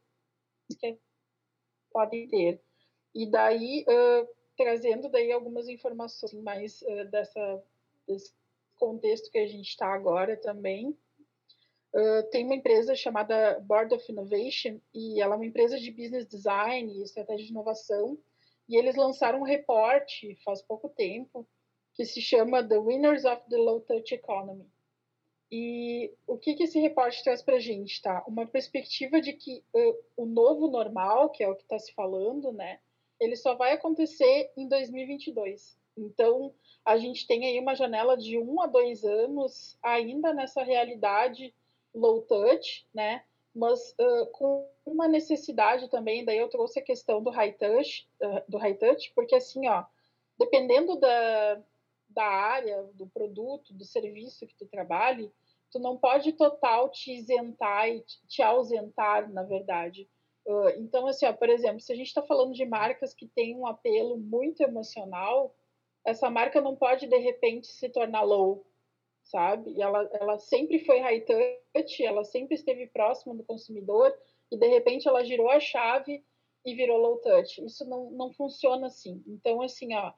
que 0.81 0.99
podem 1.93 2.27
ter. 2.27 2.59
E 3.15 3.31
daí, 3.31 3.85
uh, 3.87 4.27
trazendo 4.57 5.11
daí 5.11 5.31
algumas 5.31 5.69
informações 5.69 6.33
mais 6.43 6.81
uh, 6.81 7.05
dessa, 7.11 7.63
desse 8.09 8.33
contexto 8.77 9.31
que 9.31 9.37
a 9.37 9.47
gente 9.47 9.69
está 9.69 9.93
agora 9.93 10.39
também, 10.39 10.97
Uh, 11.93 12.23
tem 12.31 12.45
uma 12.45 12.55
empresa 12.55 12.95
chamada 12.95 13.59
Board 13.67 13.93
of 13.93 14.13
Innovation 14.13 14.79
e 14.95 15.21
ela 15.21 15.35
é 15.35 15.37
uma 15.37 15.45
empresa 15.45 15.77
de 15.77 15.91
business 15.91 16.25
design 16.25 16.89
e 16.89 17.03
estratégia 17.03 17.47
de 17.47 17.51
inovação 17.51 18.17
e 18.69 18.77
eles 18.77 18.95
lançaram 18.95 19.41
um 19.41 19.43
reporte 19.43 20.39
faz 20.45 20.63
pouco 20.63 20.89
tempo 20.89 21.45
que 21.95 22.05
se 22.05 22.21
chama 22.21 22.67
The 22.67 22.79
Winners 22.79 23.25
of 23.25 23.43
the 23.49 23.57
Low 23.57 23.81
Touch 23.81 24.15
Economy. 24.15 24.67
E 25.53 26.13
o 26.27 26.39
que, 26.39 26.55
que 26.55 26.63
esse 26.63 26.79
reporte 26.79 27.25
traz 27.25 27.43
para 27.43 27.57
a 27.57 27.61
gente, 27.61 28.01
tá? 28.01 28.25
Uma 28.27 28.47
perspectiva 28.47 29.21
de 29.21 29.33
que 29.33 29.65
uh, 29.75 29.97
o 30.17 30.25
novo 30.25 30.69
normal, 30.69 31.31
que 31.31 31.43
é 31.43 31.49
o 31.49 31.57
que 31.57 31.63
está 31.63 31.79
se 31.79 31.93
falando, 31.93 32.53
né? 32.53 32.79
Ele 33.19 33.35
só 33.35 33.55
vai 33.55 33.73
acontecer 33.73 34.51
em 34.57 34.69
2022. 34.69 35.77
Então, 35.97 36.55
a 36.85 36.97
gente 36.97 37.27
tem 37.27 37.45
aí 37.45 37.59
uma 37.59 37.75
janela 37.75 38.17
de 38.17 38.39
um 38.39 38.61
a 38.63 38.67
dois 38.67 39.05
anos 39.05 39.77
ainda 39.83 40.33
nessa 40.33 40.63
realidade 40.63 41.53
low 41.93 42.23
touch, 42.23 42.87
né? 42.95 43.25
Mas 43.53 43.95
uh, 44.01 44.27
com 44.33 44.69
uma 44.87 45.09
necessidade 45.09 45.89
também, 45.89 46.25
daí 46.25 46.39
eu 46.39 46.49
trouxe 46.49 46.79
a 46.79 46.85
questão 46.85 47.21
do 47.21 47.31
high 47.31 47.53
touch, 47.53 48.09
uh, 48.23 48.43
do 48.49 48.57
high 48.57 48.75
touch, 48.75 49.13
porque 49.15 49.35
assim, 49.35 49.69
ó, 49.69 49.85
dependendo 50.39 50.97
da, 50.97 51.61
da 52.11 52.25
área, 52.25 52.83
do 52.95 53.07
produto, 53.07 53.73
do 53.73 53.85
serviço 53.85 54.47
que 54.47 54.57
tu 54.57 54.67
trabalhe, 54.67 55.33
tu 55.71 55.79
não 55.79 55.97
pode 55.97 56.33
total 56.33 56.89
te 56.91 57.13
isentar 57.13 57.89
e 57.89 58.05
te 58.27 58.43
ausentar, 58.43 59.33
na 59.33 59.43
verdade. 59.43 60.09
Uh, 60.45 60.71
então, 60.79 61.07
assim, 61.07 61.27
ó, 61.27 61.33
por 61.33 61.49
exemplo, 61.49 61.81
se 61.81 61.93
a 61.93 61.97
gente 61.97 62.09
está 62.09 62.23
falando 62.23 62.53
de 62.53 62.65
marcas 62.65 63.15
que 63.15 63.27
têm 63.29 63.57
um 63.57 63.67
apelo 63.67 64.19
muito 64.19 64.63
emocional, 64.63 65.55
essa 66.05 66.31
marca 66.31 66.61
não 66.61 66.75
pode, 66.75 67.07
de 67.07 67.19
repente, 67.19 67.69
se 67.69 67.89
tornar 67.89 68.23
low, 68.23 68.67
sabe? 69.23 69.71
E 69.73 69.83
ela, 69.83 70.09
ela 70.15 70.39
sempre 70.39 70.85
foi 70.85 70.99
high 70.99 71.21
touch, 71.21 72.05
ela 72.05 72.25
sempre 72.25 72.55
esteve 72.57 72.87
próxima 72.87 73.35
do 73.35 73.45
consumidor, 73.45 74.13
e, 74.51 74.57
de 74.57 74.67
repente, 74.67 75.07
ela 75.07 75.25
girou 75.25 75.49
a 75.51 75.61
chave 75.61 76.25
e 76.65 76.75
virou 76.75 76.99
low 76.99 77.19
touch. 77.19 77.65
Isso 77.65 77.89
não, 77.89 78.11
não 78.11 78.33
funciona 78.33 78.89
assim. 78.89 79.23
Então, 79.27 79.63
assim, 79.63 79.95
ó, 79.95 80.13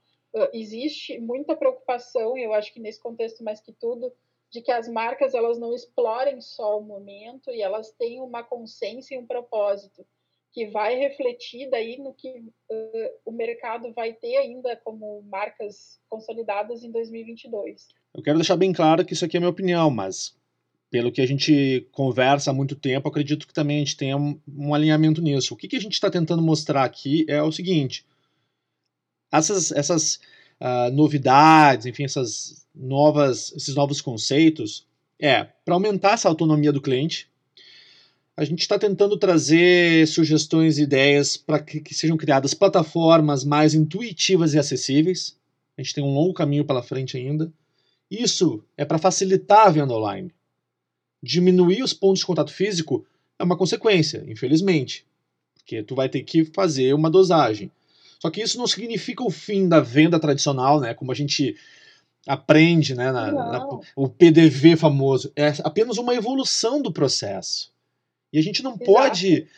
existe 0.52 1.18
muita 1.18 1.56
preocupação, 1.56 2.36
eu 2.36 2.52
acho 2.52 2.72
que 2.72 2.80
nesse 2.80 3.00
contexto 3.00 3.44
mais 3.44 3.60
que 3.60 3.72
tudo, 3.72 4.12
de 4.50 4.60
que 4.60 4.70
as 4.70 4.88
marcas 4.88 5.34
elas 5.34 5.58
não 5.58 5.74
explorem 5.74 6.40
só 6.40 6.78
o 6.78 6.84
momento 6.84 7.50
e 7.50 7.62
elas 7.62 7.90
tenham 7.92 8.26
uma 8.26 8.42
consciência 8.42 9.14
e 9.14 9.18
um 9.18 9.26
propósito 9.26 10.06
que 10.52 10.66
vai 10.66 10.94
refletir 10.96 11.70
daí 11.70 11.96
no 11.98 12.12
que 12.12 12.28
uh, 12.28 13.10
o 13.24 13.32
mercado 13.32 13.90
vai 13.94 14.12
ter 14.12 14.36
ainda 14.36 14.76
como 14.76 15.22
marcas 15.22 15.98
consolidadas 16.10 16.84
em 16.84 16.90
2022. 16.90 17.88
Eu 18.14 18.22
quero 18.22 18.38
deixar 18.38 18.56
bem 18.56 18.72
claro 18.72 19.04
que 19.04 19.14
isso 19.14 19.24
aqui 19.24 19.38
é 19.38 19.40
minha 19.40 19.50
opinião, 19.50 19.90
mas 19.90 20.36
pelo 20.90 21.10
que 21.10 21.22
a 21.22 21.26
gente 21.26 21.88
conversa 21.90 22.50
há 22.50 22.54
muito 22.54 22.76
tempo, 22.76 23.08
acredito 23.08 23.46
que 23.46 23.54
também 23.54 23.78
a 23.78 23.80
gente 23.80 23.96
tenha 23.96 24.14
um, 24.14 24.38
um 24.46 24.74
alinhamento 24.74 25.22
nisso. 25.22 25.54
O 25.54 25.56
que, 25.56 25.66
que 25.66 25.76
a 25.76 25.80
gente 25.80 25.94
está 25.94 26.10
tentando 26.10 26.42
mostrar 26.42 26.84
aqui 26.84 27.24
é 27.26 27.42
o 27.42 27.50
seguinte: 27.50 28.04
essas, 29.32 29.72
essas 29.72 30.20
uh, 30.60 30.92
novidades, 30.92 31.86
enfim, 31.86 32.04
essas 32.04 32.66
novas, 32.74 33.52
esses 33.56 33.74
novos 33.74 34.00
conceitos, 34.00 34.86
é 35.18 35.44
para 35.64 35.74
aumentar 35.74 36.12
essa 36.12 36.28
autonomia 36.28 36.72
do 36.72 36.80
cliente. 36.80 37.28
A 38.36 38.44
gente 38.44 38.60
está 38.60 38.78
tentando 38.78 39.16
trazer 39.16 40.06
sugestões 40.08 40.78
e 40.78 40.82
ideias 40.82 41.36
para 41.36 41.58
que, 41.58 41.80
que 41.80 41.94
sejam 41.94 42.16
criadas 42.16 42.54
plataformas 42.54 43.44
mais 43.44 43.74
intuitivas 43.74 44.54
e 44.54 44.58
acessíveis. 44.58 45.36
A 45.76 45.82
gente 45.82 45.94
tem 45.94 46.04
um 46.04 46.14
longo 46.14 46.32
caminho 46.32 46.64
pela 46.64 46.82
frente 46.82 47.16
ainda. 47.16 47.52
Isso 48.10 48.62
é 48.76 48.84
para 48.84 48.98
facilitar 48.98 49.66
a 49.66 49.70
venda 49.70 49.94
online. 49.94 50.32
Diminuir 51.22 51.82
os 51.82 51.92
pontos 51.92 52.20
de 52.20 52.26
contato 52.26 52.52
físico 52.52 53.06
é 53.38 53.44
uma 53.44 53.56
consequência, 53.56 54.24
infelizmente, 54.26 55.06
porque 55.54 55.82
tu 55.82 55.94
vai 55.94 56.08
ter 56.08 56.22
que 56.22 56.44
fazer 56.44 56.94
uma 56.94 57.10
dosagem. 57.10 57.70
Só 58.23 58.31
que 58.31 58.41
isso 58.41 58.57
não 58.57 58.69
significa 58.69 59.25
o 59.25 59.31
fim 59.31 59.69
da 59.69 59.81
venda 59.81 60.17
tradicional, 60.17 60.79
né? 60.79 60.95
Como 60.95 61.11
a 61.11 61.14
gente 61.14 61.57
aprende, 62.25 62.95
né? 62.95 63.11
Na, 63.11 63.33
na, 63.33 63.67
o 63.97 64.09
PDV 64.09 64.76
famoso. 64.76 65.33
É 65.35 65.49
apenas 65.64 65.99
uma 65.99 66.14
evolução 66.14 66.81
do 66.81 66.93
processo. 66.93 67.73
E 68.33 68.38
a 68.38 68.43
gente 68.43 68.62
não 68.62 68.75
Exato. 68.75 68.85
pode 68.85 69.49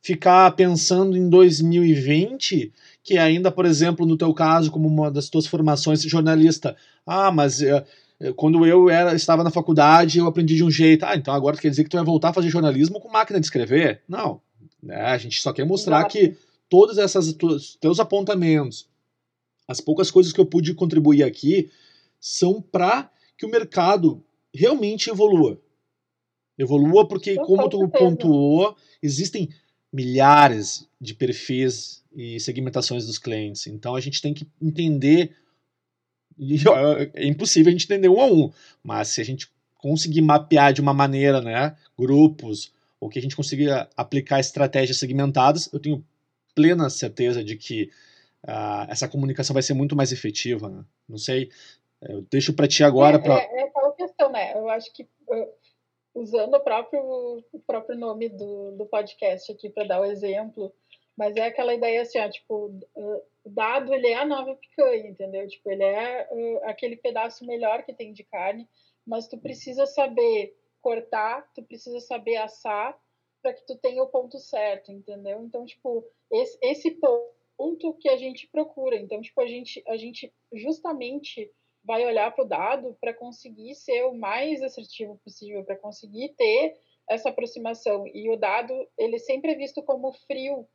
ficar 0.00 0.50
pensando 0.52 1.18
em 1.18 1.28
2020 1.28 2.72
que 3.02 3.18
ainda, 3.18 3.52
por 3.52 3.66
exemplo, 3.66 4.06
no 4.06 4.16
teu 4.16 4.32
caso, 4.32 4.70
como 4.70 4.88
uma 4.88 5.10
das 5.10 5.28
tuas 5.28 5.46
formações 5.46 6.00
jornalista, 6.00 6.74
ah, 7.06 7.30
mas 7.30 7.60
uh, 7.60 8.32
quando 8.36 8.64
eu 8.64 8.88
era, 8.88 9.14
estava 9.14 9.44
na 9.44 9.50
faculdade 9.50 10.18
eu 10.18 10.26
aprendi 10.26 10.56
de 10.56 10.64
um 10.64 10.70
jeito, 10.70 11.04
ah, 11.04 11.14
então 11.14 11.34
agora 11.34 11.58
quer 11.58 11.68
dizer 11.68 11.84
que 11.84 11.90
tu 11.90 11.98
vai 11.98 12.06
voltar 12.06 12.30
a 12.30 12.32
fazer 12.32 12.48
jornalismo 12.48 12.98
com 12.98 13.10
máquina 13.10 13.38
de 13.38 13.44
escrever? 13.44 14.00
Não, 14.08 14.40
né? 14.82 14.96
a 14.96 15.18
gente 15.18 15.42
só 15.42 15.52
quer 15.52 15.66
mostrar 15.66 15.98
Exato. 15.98 16.12
que 16.12 16.36
todos 16.68 16.98
esses 16.98 17.34
teus 17.80 18.00
apontamentos, 18.00 18.88
as 19.66 19.80
poucas 19.80 20.10
coisas 20.10 20.32
que 20.32 20.40
eu 20.40 20.46
pude 20.46 20.74
contribuir 20.74 21.22
aqui, 21.22 21.70
são 22.20 22.60
para 22.60 23.10
que 23.36 23.46
o 23.46 23.50
mercado 23.50 24.24
realmente 24.52 25.10
evolua. 25.10 25.60
Evolua 26.56 27.06
porque, 27.06 27.34
como 27.36 27.68
tu 27.68 27.88
pontuou, 27.88 28.76
existem 29.02 29.48
milhares 29.92 30.88
de 31.00 31.14
perfis 31.14 32.04
e 32.14 32.38
segmentações 32.40 33.06
dos 33.06 33.18
clientes. 33.18 33.66
Então 33.66 33.94
a 33.94 34.00
gente 34.00 34.22
tem 34.22 34.32
que 34.32 34.46
entender. 34.60 35.36
É 37.14 37.26
impossível 37.26 37.70
a 37.70 37.72
gente 37.72 37.84
entender 37.84 38.08
um 38.08 38.20
a 38.20 38.26
um, 38.26 38.52
mas 38.82 39.08
se 39.08 39.20
a 39.20 39.24
gente 39.24 39.48
conseguir 39.78 40.22
mapear 40.22 40.72
de 40.72 40.80
uma 40.80 40.94
maneira, 40.94 41.40
né, 41.40 41.76
grupos, 41.96 42.72
ou 42.98 43.08
que 43.08 43.18
a 43.18 43.22
gente 43.22 43.36
consiga 43.36 43.88
aplicar 43.96 44.40
estratégias 44.40 44.96
segmentadas, 44.96 45.68
eu 45.72 45.78
tenho 45.78 46.04
plena 46.54 46.88
certeza 46.90 47.42
de 47.42 47.56
que 47.56 47.90
uh, 48.44 48.88
essa 48.88 49.08
comunicação 49.08 49.54
vai 49.54 49.62
ser 49.62 49.74
muito 49.74 49.96
mais 49.96 50.12
efetiva. 50.12 50.68
Né? 50.68 50.84
Não 51.08 51.18
sei, 51.18 51.50
eu 52.00 52.22
deixo 52.30 52.54
para 52.54 52.68
ti 52.68 52.84
agora. 52.84 53.16
É, 53.16 53.20
pra... 53.20 53.34
é, 53.34 53.60
é 53.60 53.62
aquela 53.64 53.92
questão, 53.92 54.30
né? 54.30 54.52
Eu 54.54 54.68
acho 54.68 54.92
que 54.92 55.02
uh, 55.02 55.48
usando 56.14 56.54
o 56.54 56.60
próprio, 56.60 57.00
o 57.52 57.60
próprio 57.66 57.98
nome 57.98 58.28
do, 58.28 58.72
do 58.72 58.86
podcast 58.86 59.50
aqui 59.50 59.68
para 59.68 59.84
dar 59.84 60.00
o 60.00 60.04
exemplo, 60.04 60.72
Mas 61.16 61.36
é 61.36 61.46
aquela 61.46 61.74
ideia 61.74 62.02
assim, 62.02 62.18
ó, 62.18 62.28
tipo, 62.28 62.76
o 63.44 63.50
dado 63.50 63.94
ele 63.94 64.08
é 64.08 64.16
a 64.16 64.26
nova 64.26 64.54
picanha, 64.56 65.08
entendeu? 65.08 65.46
Tipo, 65.46 65.70
ele 65.70 65.84
é 65.84 66.28
uh, 66.30 66.60
aquele 66.64 66.96
pedaço 66.96 67.46
melhor 67.46 67.84
que 67.84 67.92
tem 67.92 68.12
de 68.12 68.24
carne, 68.24 68.68
mas 69.06 69.28
tu 69.28 69.38
precisa 69.38 69.86
saber 69.86 70.56
cortar, 70.80 71.48
tu 71.54 71.62
precisa 71.62 72.00
saber 72.00 72.36
assar 72.36 72.98
para 73.44 73.52
que 73.52 73.66
tu 73.66 73.76
tenha 73.76 74.02
o 74.02 74.08
ponto 74.08 74.38
certo, 74.38 74.90
entendeu? 74.90 75.42
Então, 75.44 75.66
tipo, 75.66 76.02
esse, 76.32 76.58
esse 76.62 76.90
ponto 76.92 77.92
que 78.00 78.08
a 78.08 78.16
gente 78.16 78.48
procura. 78.48 78.96
Então, 78.96 79.20
tipo, 79.20 79.38
a 79.38 79.46
gente, 79.46 79.84
a 79.86 79.98
gente 79.98 80.32
justamente 80.50 81.52
vai 81.84 82.06
olhar 82.06 82.34
para 82.34 82.42
o 82.42 82.48
dado 82.48 82.96
para 82.98 83.12
conseguir 83.12 83.74
ser 83.74 84.04
o 84.04 84.14
mais 84.14 84.62
assertivo 84.62 85.20
possível, 85.22 85.62
para 85.62 85.76
conseguir 85.76 86.30
ter 86.38 86.74
essa 87.10 87.28
aproximação. 87.28 88.06
E 88.06 88.30
o 88.30 88.36
dado, 88.36 88.72
ele 88.96 89.18
sempre 89.18 89.52
é 89.52 89.54
visto 89.54 89.82
como 89.82 90.14
frio. 90.26 90.66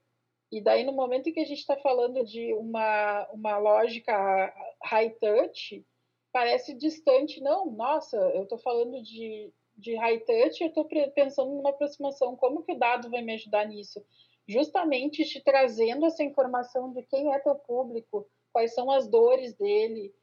E 0.51 0.61
daí, 0.61 0.83
no 0.83 0.93
momento 0.93 1.33
que 1.33 1.39
a 1.39 1.45
gente 1.45 1.59
está 1.61 1.75
falando 1.77 2.23
de 2.23 2.53
uma, 2.53 3.27
uma 3.33 3.57
lógica 3.57 4.53
high 4.83 5.09
touch, 5.19 5.83
parece 6.31 6.75
distante. 6.75 7.41
Não, 7.41 7.71
nossa, 7.71 8.15
eu 8.35 8.43
estou 8.43 8.59
falando 8.59 9.01
de, 9.01 9.51
de 9.79 9.95
high 9.95 10.19
touch, 10.19 10.62
eu 10.62 10.67
estou 10.67 10.86
pensando 11.13 11.51
numa 11.51 11.69
aproximação. 11.69 12.36
Como 12.36 12.63
que 12.63 12.74
o 12.74 12.79
dado 12.79 13.09
vai 13.09 13.21
me 13.21 13.33
ajudar 13.33 13.65
nisso? 13.65 14.03
Justamente 14.48 15.25
te 15.25 15.41
trazendo 15.43 16.05
essa 16.05 16.24
informação 16.24 16.91
de 16.91 17.03
quem 17.03 17.33
é 17.33 17.39
teu 17.39 17.55
público, 17.55 18.27
quais 18.51 18.74
são 18.74 18.91
as 18.91 19.07
dores 19.07 19.53
dele, 19.55 20.13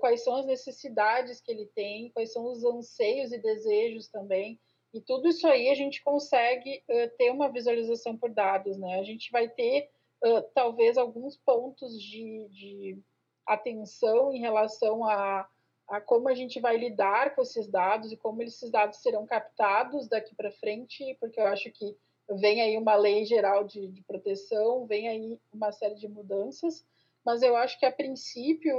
quais 0.00 0.22
são 0.22 0.36
as 0.36 0.46
necessidades 0.46 1.40
que 1.40 1.50
ele 1.50 1.66
tem, 1.74 2.10
quais 2.10 2.32
são 2.32 2.44
os 2.50 2.64
anseios 2.64 3.32
e 3.32 3.38
desejos 3.38 4.08
também. 4.08 4.58
E 4.94 5.00
tudo 5.00 5.28
isso 5.28 5.46
aí 5.46 5.70
a 5.70 5.74
gente 5.74 6.02
consegue 6.02 6.82
uh, 6.88 7.16
ter 7.16 7.30
uma 7.30 7.50
visualização 7.50 8.16
por 8.16 8.30
dados, 8.30 8.76
né? 8.76 8.98
A 8.98 9.02
gente 9.02 9.30
vai 9.30 9.48
ter 9.48 9.90
uh, 10.24 10.42
talvez 10.54 10.98
alguns 10.98 11.36
pontos 11.36 12.00
de, 12.00 12.48
de, 12.50 12.98
atenção 13.46 14.32
em 14.32 14.38
relação 14.38 15.04
a, 15.04 15.48
a 15.92 16.00
como 16.00 16.26
a 16.26 16.34
gente 16.34 16.58
vai 16.58 16.78
lidar 16.78 17.34
com 17.34 17.42
esses 17.42 17.68
dados 17.68 18.10
e 18.10 18.16
como 18.16 18.42
esses 18.42 18.70
dados 18.70 19.02
serão 19.02 19.26
captados 19.26 20.08
daqui 20.08 20.34
para 20.34 20.50
frente, 20.50 21.14
porque 21.20 21.38
eu 21.38 21.46
acho 21.46 21.70
que 21.70 21.94
vem 22.40 22.62
aí 22.62 22.78
uma 22.78 22.94
lei 22.94 23.26
geral 23.26 23.62
de, 23.62 23.88
de 23.88 24.02
proteção, 24.02 24.86
vem 24.86 25.06
aí 25.06 25.38
uma 25.52 25.70
série 25.70 25.96
de 25.96 26.08
mudanças, 26.08 26.82
mas 27.22 27.42
eu 27.42 27.54
acho 27.54 27.78
que 27.78 27.84
a 27.84 27.92
princípio, 27.92 28.74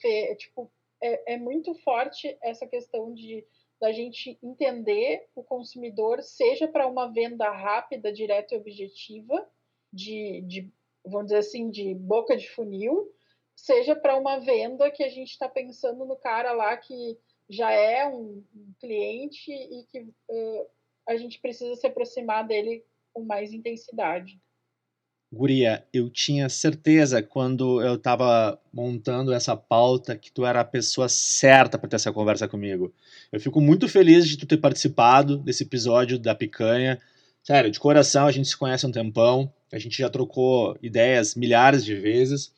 Fê, 0.00 0.30
é, 0.30 0.34
tipo, 0.36 0.72
é, 1.02 1.34
é 1.34 1.36
muito 1.36 1.74
forte 1.74 2.34
essa 2.42 2.66
questão 2.66 3.12
de 3.12 3.46
da 3.78 3.92
gente 3.92 4.38
entender 4.42 5.26
o 5.34 5.44
consumidor, 5.44 6.22
seja 6.22 6.66
para 6.66 6.86
uma 6.86 7.12
venda 7.12 7.50
rápida, 7.50 8.10
direta 8.10 8.54
e 8.54 8.58
objetiva, 8.58 9.46
de, 9.92 10.40
de, 10.46 10.72
vamos 11.04 11.26
dizer 11.26 11.38
assim, 11.38 11.68
de 11.68 11.94
boca 11.94 12.34
de 12.34 12.48
funil, 12.48 13.12
seja 13.54 13.94
para 13.94 14.16
uma 14.16 14.38
venda 14.38 14.90
que 14.90 15.02
a 15.02 15.08
gente 15.08 15.30
está 15.30 15.48
pensando 15.48 16.04
no 16.04 16.16
cara 16.16 16.52
lá 16.52 16.76
que 16.76 17.18
já 17.48 17.70
é 17.70 18.06
um, 18.06 18.42
cliente 18.80 19.50
e 19.50 19.84
que 19.90 20.00
uh, 20.00 20.66
a 21.08 21.16
gente 21.16 21.40
precisa 21.40 21.74
se 21.76 21.86
aproximar 21.86 22.46
dele 22.46 22.84
com 23.12 23.24
mais 23.24 23.52
intensidade. 23.52 24.38
Guria, 25.32 25.84
eu 25.92 26.08
tinha 26.08 26.48
certeza 26.48 27.20
quando 27.20 27.82
eu 27.82 27.96
estava 27.96 28.58
montando 28.72 29.32
essa 29.32 29.56
pauta 29.56 30.16
que 30.16 30.30
tu 30.30 30.46
era 30.46 30.60
a 30.60 30.64
pessoa 30.64 31.08
certa 31.08 31.76
para 31.76 31.88
ter 31.88 31.96
essa 31.96 32.12
conversa 32.12 32.46
comigo. 32.46 32.94
Eu 33.32 33.40
fico 33.40 33.60
muito 33.60 33.88
feliz 33.88 34.28
de 34.28 34.36
tu 34.36 34.46
ter 34.46 34.58
participado 34.58 35.36
desse 35.36 35.64
episódio 35.64 36.18
da 36.18 36.34
Picanha. 36.34 37.00
Sério, 37.42 37.70
de 37.70 37.80
coração, 37.80 38.26
a 38.26 38.32
gente 38.32 38.48
se 38.48 38.56
conhece 38.56 38.86
há 38.86 38.88
um 38.88 38.92
tempão, 38.92 39.52
a 39.72 39.78
gente 39.78 39.98
já 39.98 40.08
trocou 40.08 40.78
ideias 40.80 41.34
milhares 41.34 41.84
de 41.84 41.96
vezes. 41.96 42.52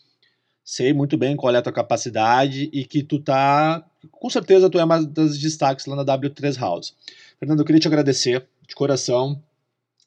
Sei 0.68 0.92
muito 0.92 1.16
bem 1.16 1.36
qual 1.36 1.54
é 1.54 1.58
a 1.58 1.62
tua 1.62 1.72
capacidade 1.72 2.68
e 2.72 2.84
que 2.84 3.00
tu 3.00 3.20
tá, 3.20 3.86
com 4.10 4.28
certeza 4.28 4.68
tu 4.68 4.80
é 4.80 4.84
uma 4.84 5.00
das 5.00 5.38
destaques 5.38 5.86
lá 5.86 5.94
na 5.94 6.04
W3 6.04 6.58
House. 6.58 6.92
Fernando, 7.38 7.60
eu 7.60 7.64
queria 7.64 7.80
te 7.80 7.86
agradecer 7.86 8.44
de 8.66 8.74
coração, 8.74 9.40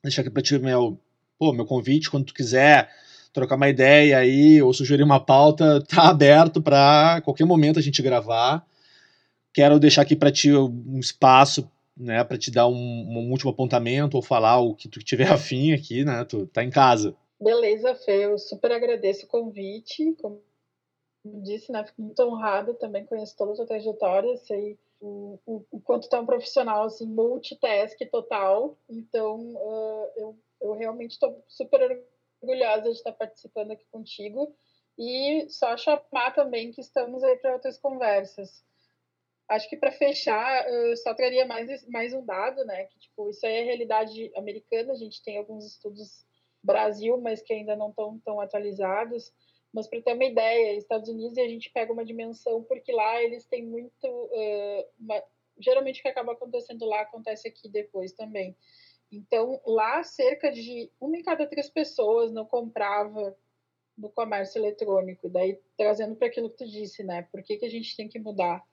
deixar 0.04 0.22
aqui 0.22 0.30
para 0.30 0.44
ti 0.44 0.60
meu 0.60 1.00
pô, 1.38 1.54
meu 1.54 1.66
convite, 1.66 2.12
quando 2.12 2.26
tu 2.26 2.34
quiser 2.34 2.90
trocar 3.32 3.56
uma 3.56 3.70
ideia 3.70 4.18
aí 4.18 4.62
ou 4.62 4.74
sugerir 4.74 5.04
uma 5.04 5.18
pauta, 5.18 5.82
tá 5.88 6.10
aberto 6.10 6.62
para 6.62 7.22
qualquer 7.22 7.46
momento 7.46 7.80
a 7.80 7.82
gente 7.82 8.02
gravar. 8.02 8.68
Quero 9.54 9.80
deixar 9.80 10.02
aqui 10.02 10.14
para 10.14 10.30
ti 10.30 10.52
um 10.54 11.00
espaço, 11.00 11.72
né, 11.96 12.22
para 12.22 12.38
te 12.38 12.52
dar 12.52 12.68
um, 12.68 12.74
um, 12.76 13.32
último 13.32 13.52
apontamento 13.52 14.18
ou 14.18 14.22
falar 14.22 14.60
o 14.60 14.76
que 14.76 14.90
tu 14.90 15.00
tiver 15.00 15.32
afim 15.32 15.72
aqui, 15.72 16.04
né? 16.04 16.26
Tu 16.26 16.46
tá 16.48 16.66
em 16.66 16.70
casa. 16.70 17.16
Beleza, 17.40 17.96
Fê, 17.96 18.26
eu 18.26 18.38
super 18.38 18.74
agradeço 18.74 19.26
o 19.26 19.30
convite. 19.30 20.14
Como 20.22 20.49
disse, 21.42 21.72
né, 21.72 21.86
fico 21.86 22.02
muito 22.02 22.22
honrada, 22.24 22.74
também 22.74 23.06
conheço 23.06 23.36
toda 23.38 23.54
a 23.54 23.56
tua 23.56 23.66
trajetória, 23.66 24.38
sei 24.38 24.78
o, 25.00 25.40
o, 25.46 25.66
o 25.72 25.82
quanto 25.82 26.10
tu 26.10 26.16
é 26.16 26.20
um 26.20 26.26
profissional, 26.26 26.86
assim, 26.86 27.06
multitask 27.06 27.98
total. 28.12 28.78
Então, 28.90 29.40
uh, 29.56 30.12
eu 30.16 30.36
eu 30.62 30.74
realmente 30.74 31.12
estou 31.12 31.44
super 31.48 32.04
orgulhosa 32.42 32.84
de 32.84 32.98
estar 32.98 33.14
participando 33.14 33.72
aqui 33.72 33.86
contigo 33.92 34.54
e 34.98 35.48
só 35.50 35.78
chamar 35.78 36.34
também 36.36 36.72
que 36.72 36.82
estamos 36.82 37.24
aí 37.24 37.38
para 37.38 37.54
outras 37.54 37.78
conversas. 37.78 38.64
Acho 39.48 39.68
que 39.70 39.78
para 39.78 39.92
fechar, 39.92 40.68
eu 40.70 40.96
só 40.98 41.14
traria 41.14 41.46
mais, 41.46 41.88
mais 41.88 42.14
um 42.14 42.24
dado, 42.24 42.64
né? 42.66 42.86
Que 42.86 43.00
tipo, 43.00 43.30
isso 43.30 43.46
aí 43.46 43.56
é 43.56 43.64
realidade 43.64 44.32
americana, 44.36 44.94
a 44.94 44.98
gente 44.98 45.24
tem 45.24 45.38
alguns 45.38 45.66
estudos 45.66 46.26
Brasil, 46.62 47.18
mas 47.20 47.42
que 47.42 47.54
ainda 47.54 47.76
não 47.76 47.90
estão 47.90 48.20
tão 48.20 48.40
atualizados. 48.42 49.32
Mas 49.74 49.88
para 49.88 50.02
ter 50.02 50.14
uma 50.14 50.26
ideia, 50.26 50.78
Estados 50.78 51.10
Unidos 51.10 51.38
a 51.38 51.48
gente 51.48 51.70
pega 51.70 51.94
uma 51.94 52.06
dimensão 52.06 52.64
porque 52.64 52.92
lá 52.92 53.22
eles 53.22 53.46
têm 53.46 53.64
muito, 53.66 54.08
uh, 54.08 54.86
uma, 55.00 55.24
geralmente 55.60 56.00
o 56.00 56.02
que 56.02 56.08
acaba 56.08 56.34
acontecendo 56.34 56.86
lá 56.86 57.02
acontece 57.02 57.48
aqui 57.48 57.70
depois 57.70 58.12
também. 58.14 58.56
Então, 59.12 59.60
lá, 59.66 60.04
cerca 60.04 60.52
de 60.52 60.92
uma 61.00 61.18
em 61.18 61.24
cada 61.24 61.48
três 61.48 61.70
pessoas 61.70 62.32
não 62.32 62.46
comprava 62.46 63.36
no 63.98 64.10
comércio 64.10 64.60
eletrônico. 64.60 65.30
Daí, 65.30 65.60
trazendo 65.78 66.16
para 66.16 66.28
aquilo 66.28 66.50
que 66.50 66.58
tu 66.58 66.68
disse, 66.68 67.04
né? 67.04 67.24
Por 67.32 67.44
que, 67.44 67.58
que 67.58 67.66
a 67.66 67.70
gente 67.70 67.96
tem 67.96 68.08
que 68.08 68.20
mudar? 68.20 68.64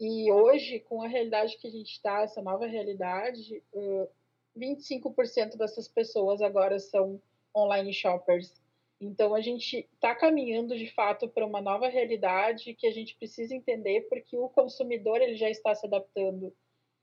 E 0.00 0.32
hoje, 0.32 0.80
com 0.80 1.02
a 1.02 1.08
realidade 1.08 1.58
que 1.58 1.66
a 1.68 1.70
gente 1.70 1.92
está, 1.92 2.22
essa 2.22 2.40
nova 2.40 2.66
realidade, 2.66 3.62
uh, 3.74 4.08
25% 4.56 5.56
dessas 5.56 5.86
pessoas 5.88 6.40
agora 6.40 6.78
são 6.78 7.20
online 7.54 7.92
shoppers. 7.92 8.59
Então, 9.00 9.34
a 9.34 9.40
gente 9.40 9.88
está 9.94 10.14
caminhando, 10.14 10.76
de 10.76 10.92
fato, 10.92 11.26
para 11.28 11.46
uma 11.46 11.60
nova 11.60 11.88
realidade 11.88 12.74
que 12.74 12.86
a 12.86 12.92
gente 12.92 13.16
precisa 13.16 13.54
entender, 13.54 14.02
porque 14.08 14.36
o 14.36 14.48
consumidor 14.50 15.22
ele 15.22 15.36
já 15.36 15.48
está 15.48 15.74
se 15.74 15.86
adaptando, 15.86 16.54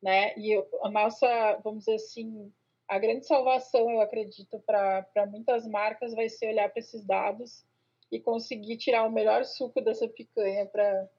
né? 0.02 0.38
E 0.38 0.54
a 0.84 0.90
nossa, 0.90 1.60
vamos 1.64 1.86
dizer 1.86 1.96
assim, 1.96 2.54
a 2.88 3.00
grande 3.00 3.26
salvação, 3.26 3.90
eu 3.90 4.00
acredito, 4.00 4.60
para 4.60 5.26
muitas 5.28 5.68
marcas 5.68 6.14
vai 6.14 6.30
ser 6.30 6.50
olhar 6.50 6.70
para 6.70 6.80
esses 6.80 7.04
dados 7.04 7.66
e 8.12 8.20
conseguir 8.20 8.78
tirar 8.78 9.04
o 9.06 9.12
melhor 9.12 9.44
suco 9.44 9.82
dessa 9.82 10.08
picanha 10.08 10.66
para 10.68 11.10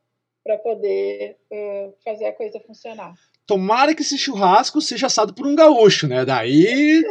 poder 0.57 1.37
uh, 1.51 1.93
fazer 2.05 2.27
a 2.27 2.33
coisa 2.33 2.59
funcionar. 2.61 3.13
Tomara 3.47 3.95
que 3.95 4.03
esse 4.03 4.17
churrasco 4.17 4.81
seja 4.81 5.07
assado 5.07 5.35
por 5.35 5.47
um 5.47 5.55
gaúcho, 5.55 6.07
né? 6.07 6.25
Daí, 6.25 7.03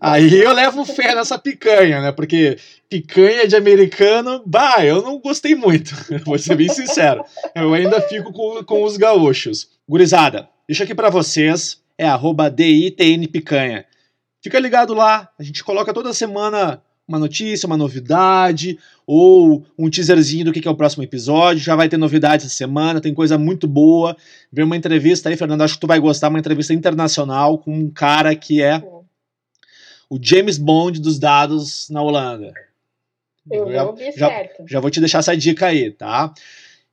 aí 0.00 0.42
eu 0.42 0.52
levo 0.52 0.84
fé 0.84 1.14
nessa 1.14 1.38
picanha, 1.38 2.00
né? 2.00 2.12
Porque 2.12 2.58
picanha 2.88 3.48
de 3.48 3.56
americano, 3.56 4.42
bah, 4.46 4.84
eu 4.84 5.02
não 5.02 5.18
gostei 5.18 5.54
muito, 5.54 5.94
vou 6.24 6.38
ser 6.38 6.54
bem 6.54 6.68
sincero. 6.68 7.24
Eu 7.54 7.74
ainda 7.74 8.00
fico 8.00 8.32
com, 8.32 8.62
com 8.64 8.84
os 8.84 8.96
gaúchos. 8.96 9.70
Gurizada, 9.88 10.48
deixa 10.68 10.84
aqui 10.84 10.94
para 10.94 11.10
vocês, 11.10 11.82
é 11.98 12.06
arroba 12.06 12.50
DITNPicanha. 12.50 13.86
Fica 14.42 14.60
ligado 14.60 14.94
lá, 14.94 15.30
a 15.38 15.42
gente 15.42 15.64
coloca 15.64 15.92
toda 15.92 16.12
semana 16.12 16.82
uma 17.06 17.18
notícia, 17.18 17.66
uma 17.66 17.76
novidade, 17.76 18.78
ou 19.06 19.64
um 19.78 19.88
teaserzinho 19.88 20.46
do 20.46 20.52
que 20.52 20.66
é 20.66 20.70
o 20.70 20.76
próximo 20.76 21.04
episódio. 21.04 21.62
Já 21.62 21.76
vai 21.76 21.88
ter 21.88 21.96
novidades 21.96 22.46
essa 22.46 22.54
semana, 22.54 23.00
tem 23.00 23.14
coisa 23.14 23.38
muito 23.38 23.68
boa. 23.68 24.16
Vem 24.52 24.64
uma 24.64 24.76
entrevista 24.76 25.28
aí, 25.28 25.36
Fernando, 25.36 25.62
acho 25.62 25.74
que 25.74 25.80
tu 25.80 25.86
vai 25.86 26.00
gostar, 26.00 26.28
uma 26.28 26.38
entrevista 26.38 26.74
internacional 26.74 27.58
com 27.58 27.72
um 27.72 27.90
cara 27.90 28.34
que 28.34 28.62
é 28.62 28.82
o 30.10 30.18
James 30.20 30.58
Bond 30.58 31.00
dos 31.00 31.18
dados 31.18 31.88
na 31.90 32.02
Holanda. 32.02 32.52
Eu 33.48 33.70
já, 33.70 33.94
já, 34.16 34.48
já 34.66 34.80
vou 34.80 34.90
te 34.90 34.98
deixar 34.98 35.18
essa 35.18 35.36
dica 35.36 35.66
aí, 35.66 35.92
tá? 35.92 36.34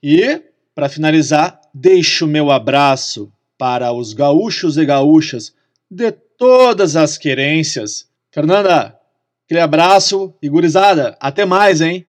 E, 0.02 0.42
para 0.76 0.90
finalizar, 0.90 1.60
deixo 1.74 2.26
o 2.26 2.28
meu 2.28 2.52
abraço 2.52 3.32
para 3.58 3.92
os 3.92 4.14
gaúchos 4.14 4.78
e 4.78 4.86
gaúchas 4.86 5.54
de 5.90 6.12
todas 6.12 6.96
as 6.96 7.18
querências. 7.18 8.08
Fernanda, 8.32 9.00
aquele 9.46 9.60
abraço 9.60 10.34
e 10.42 10.50
gurizada, 10.50 11.18
até 11.20 11.46
mais, 11.46 11.82
hein? 11.82 12.06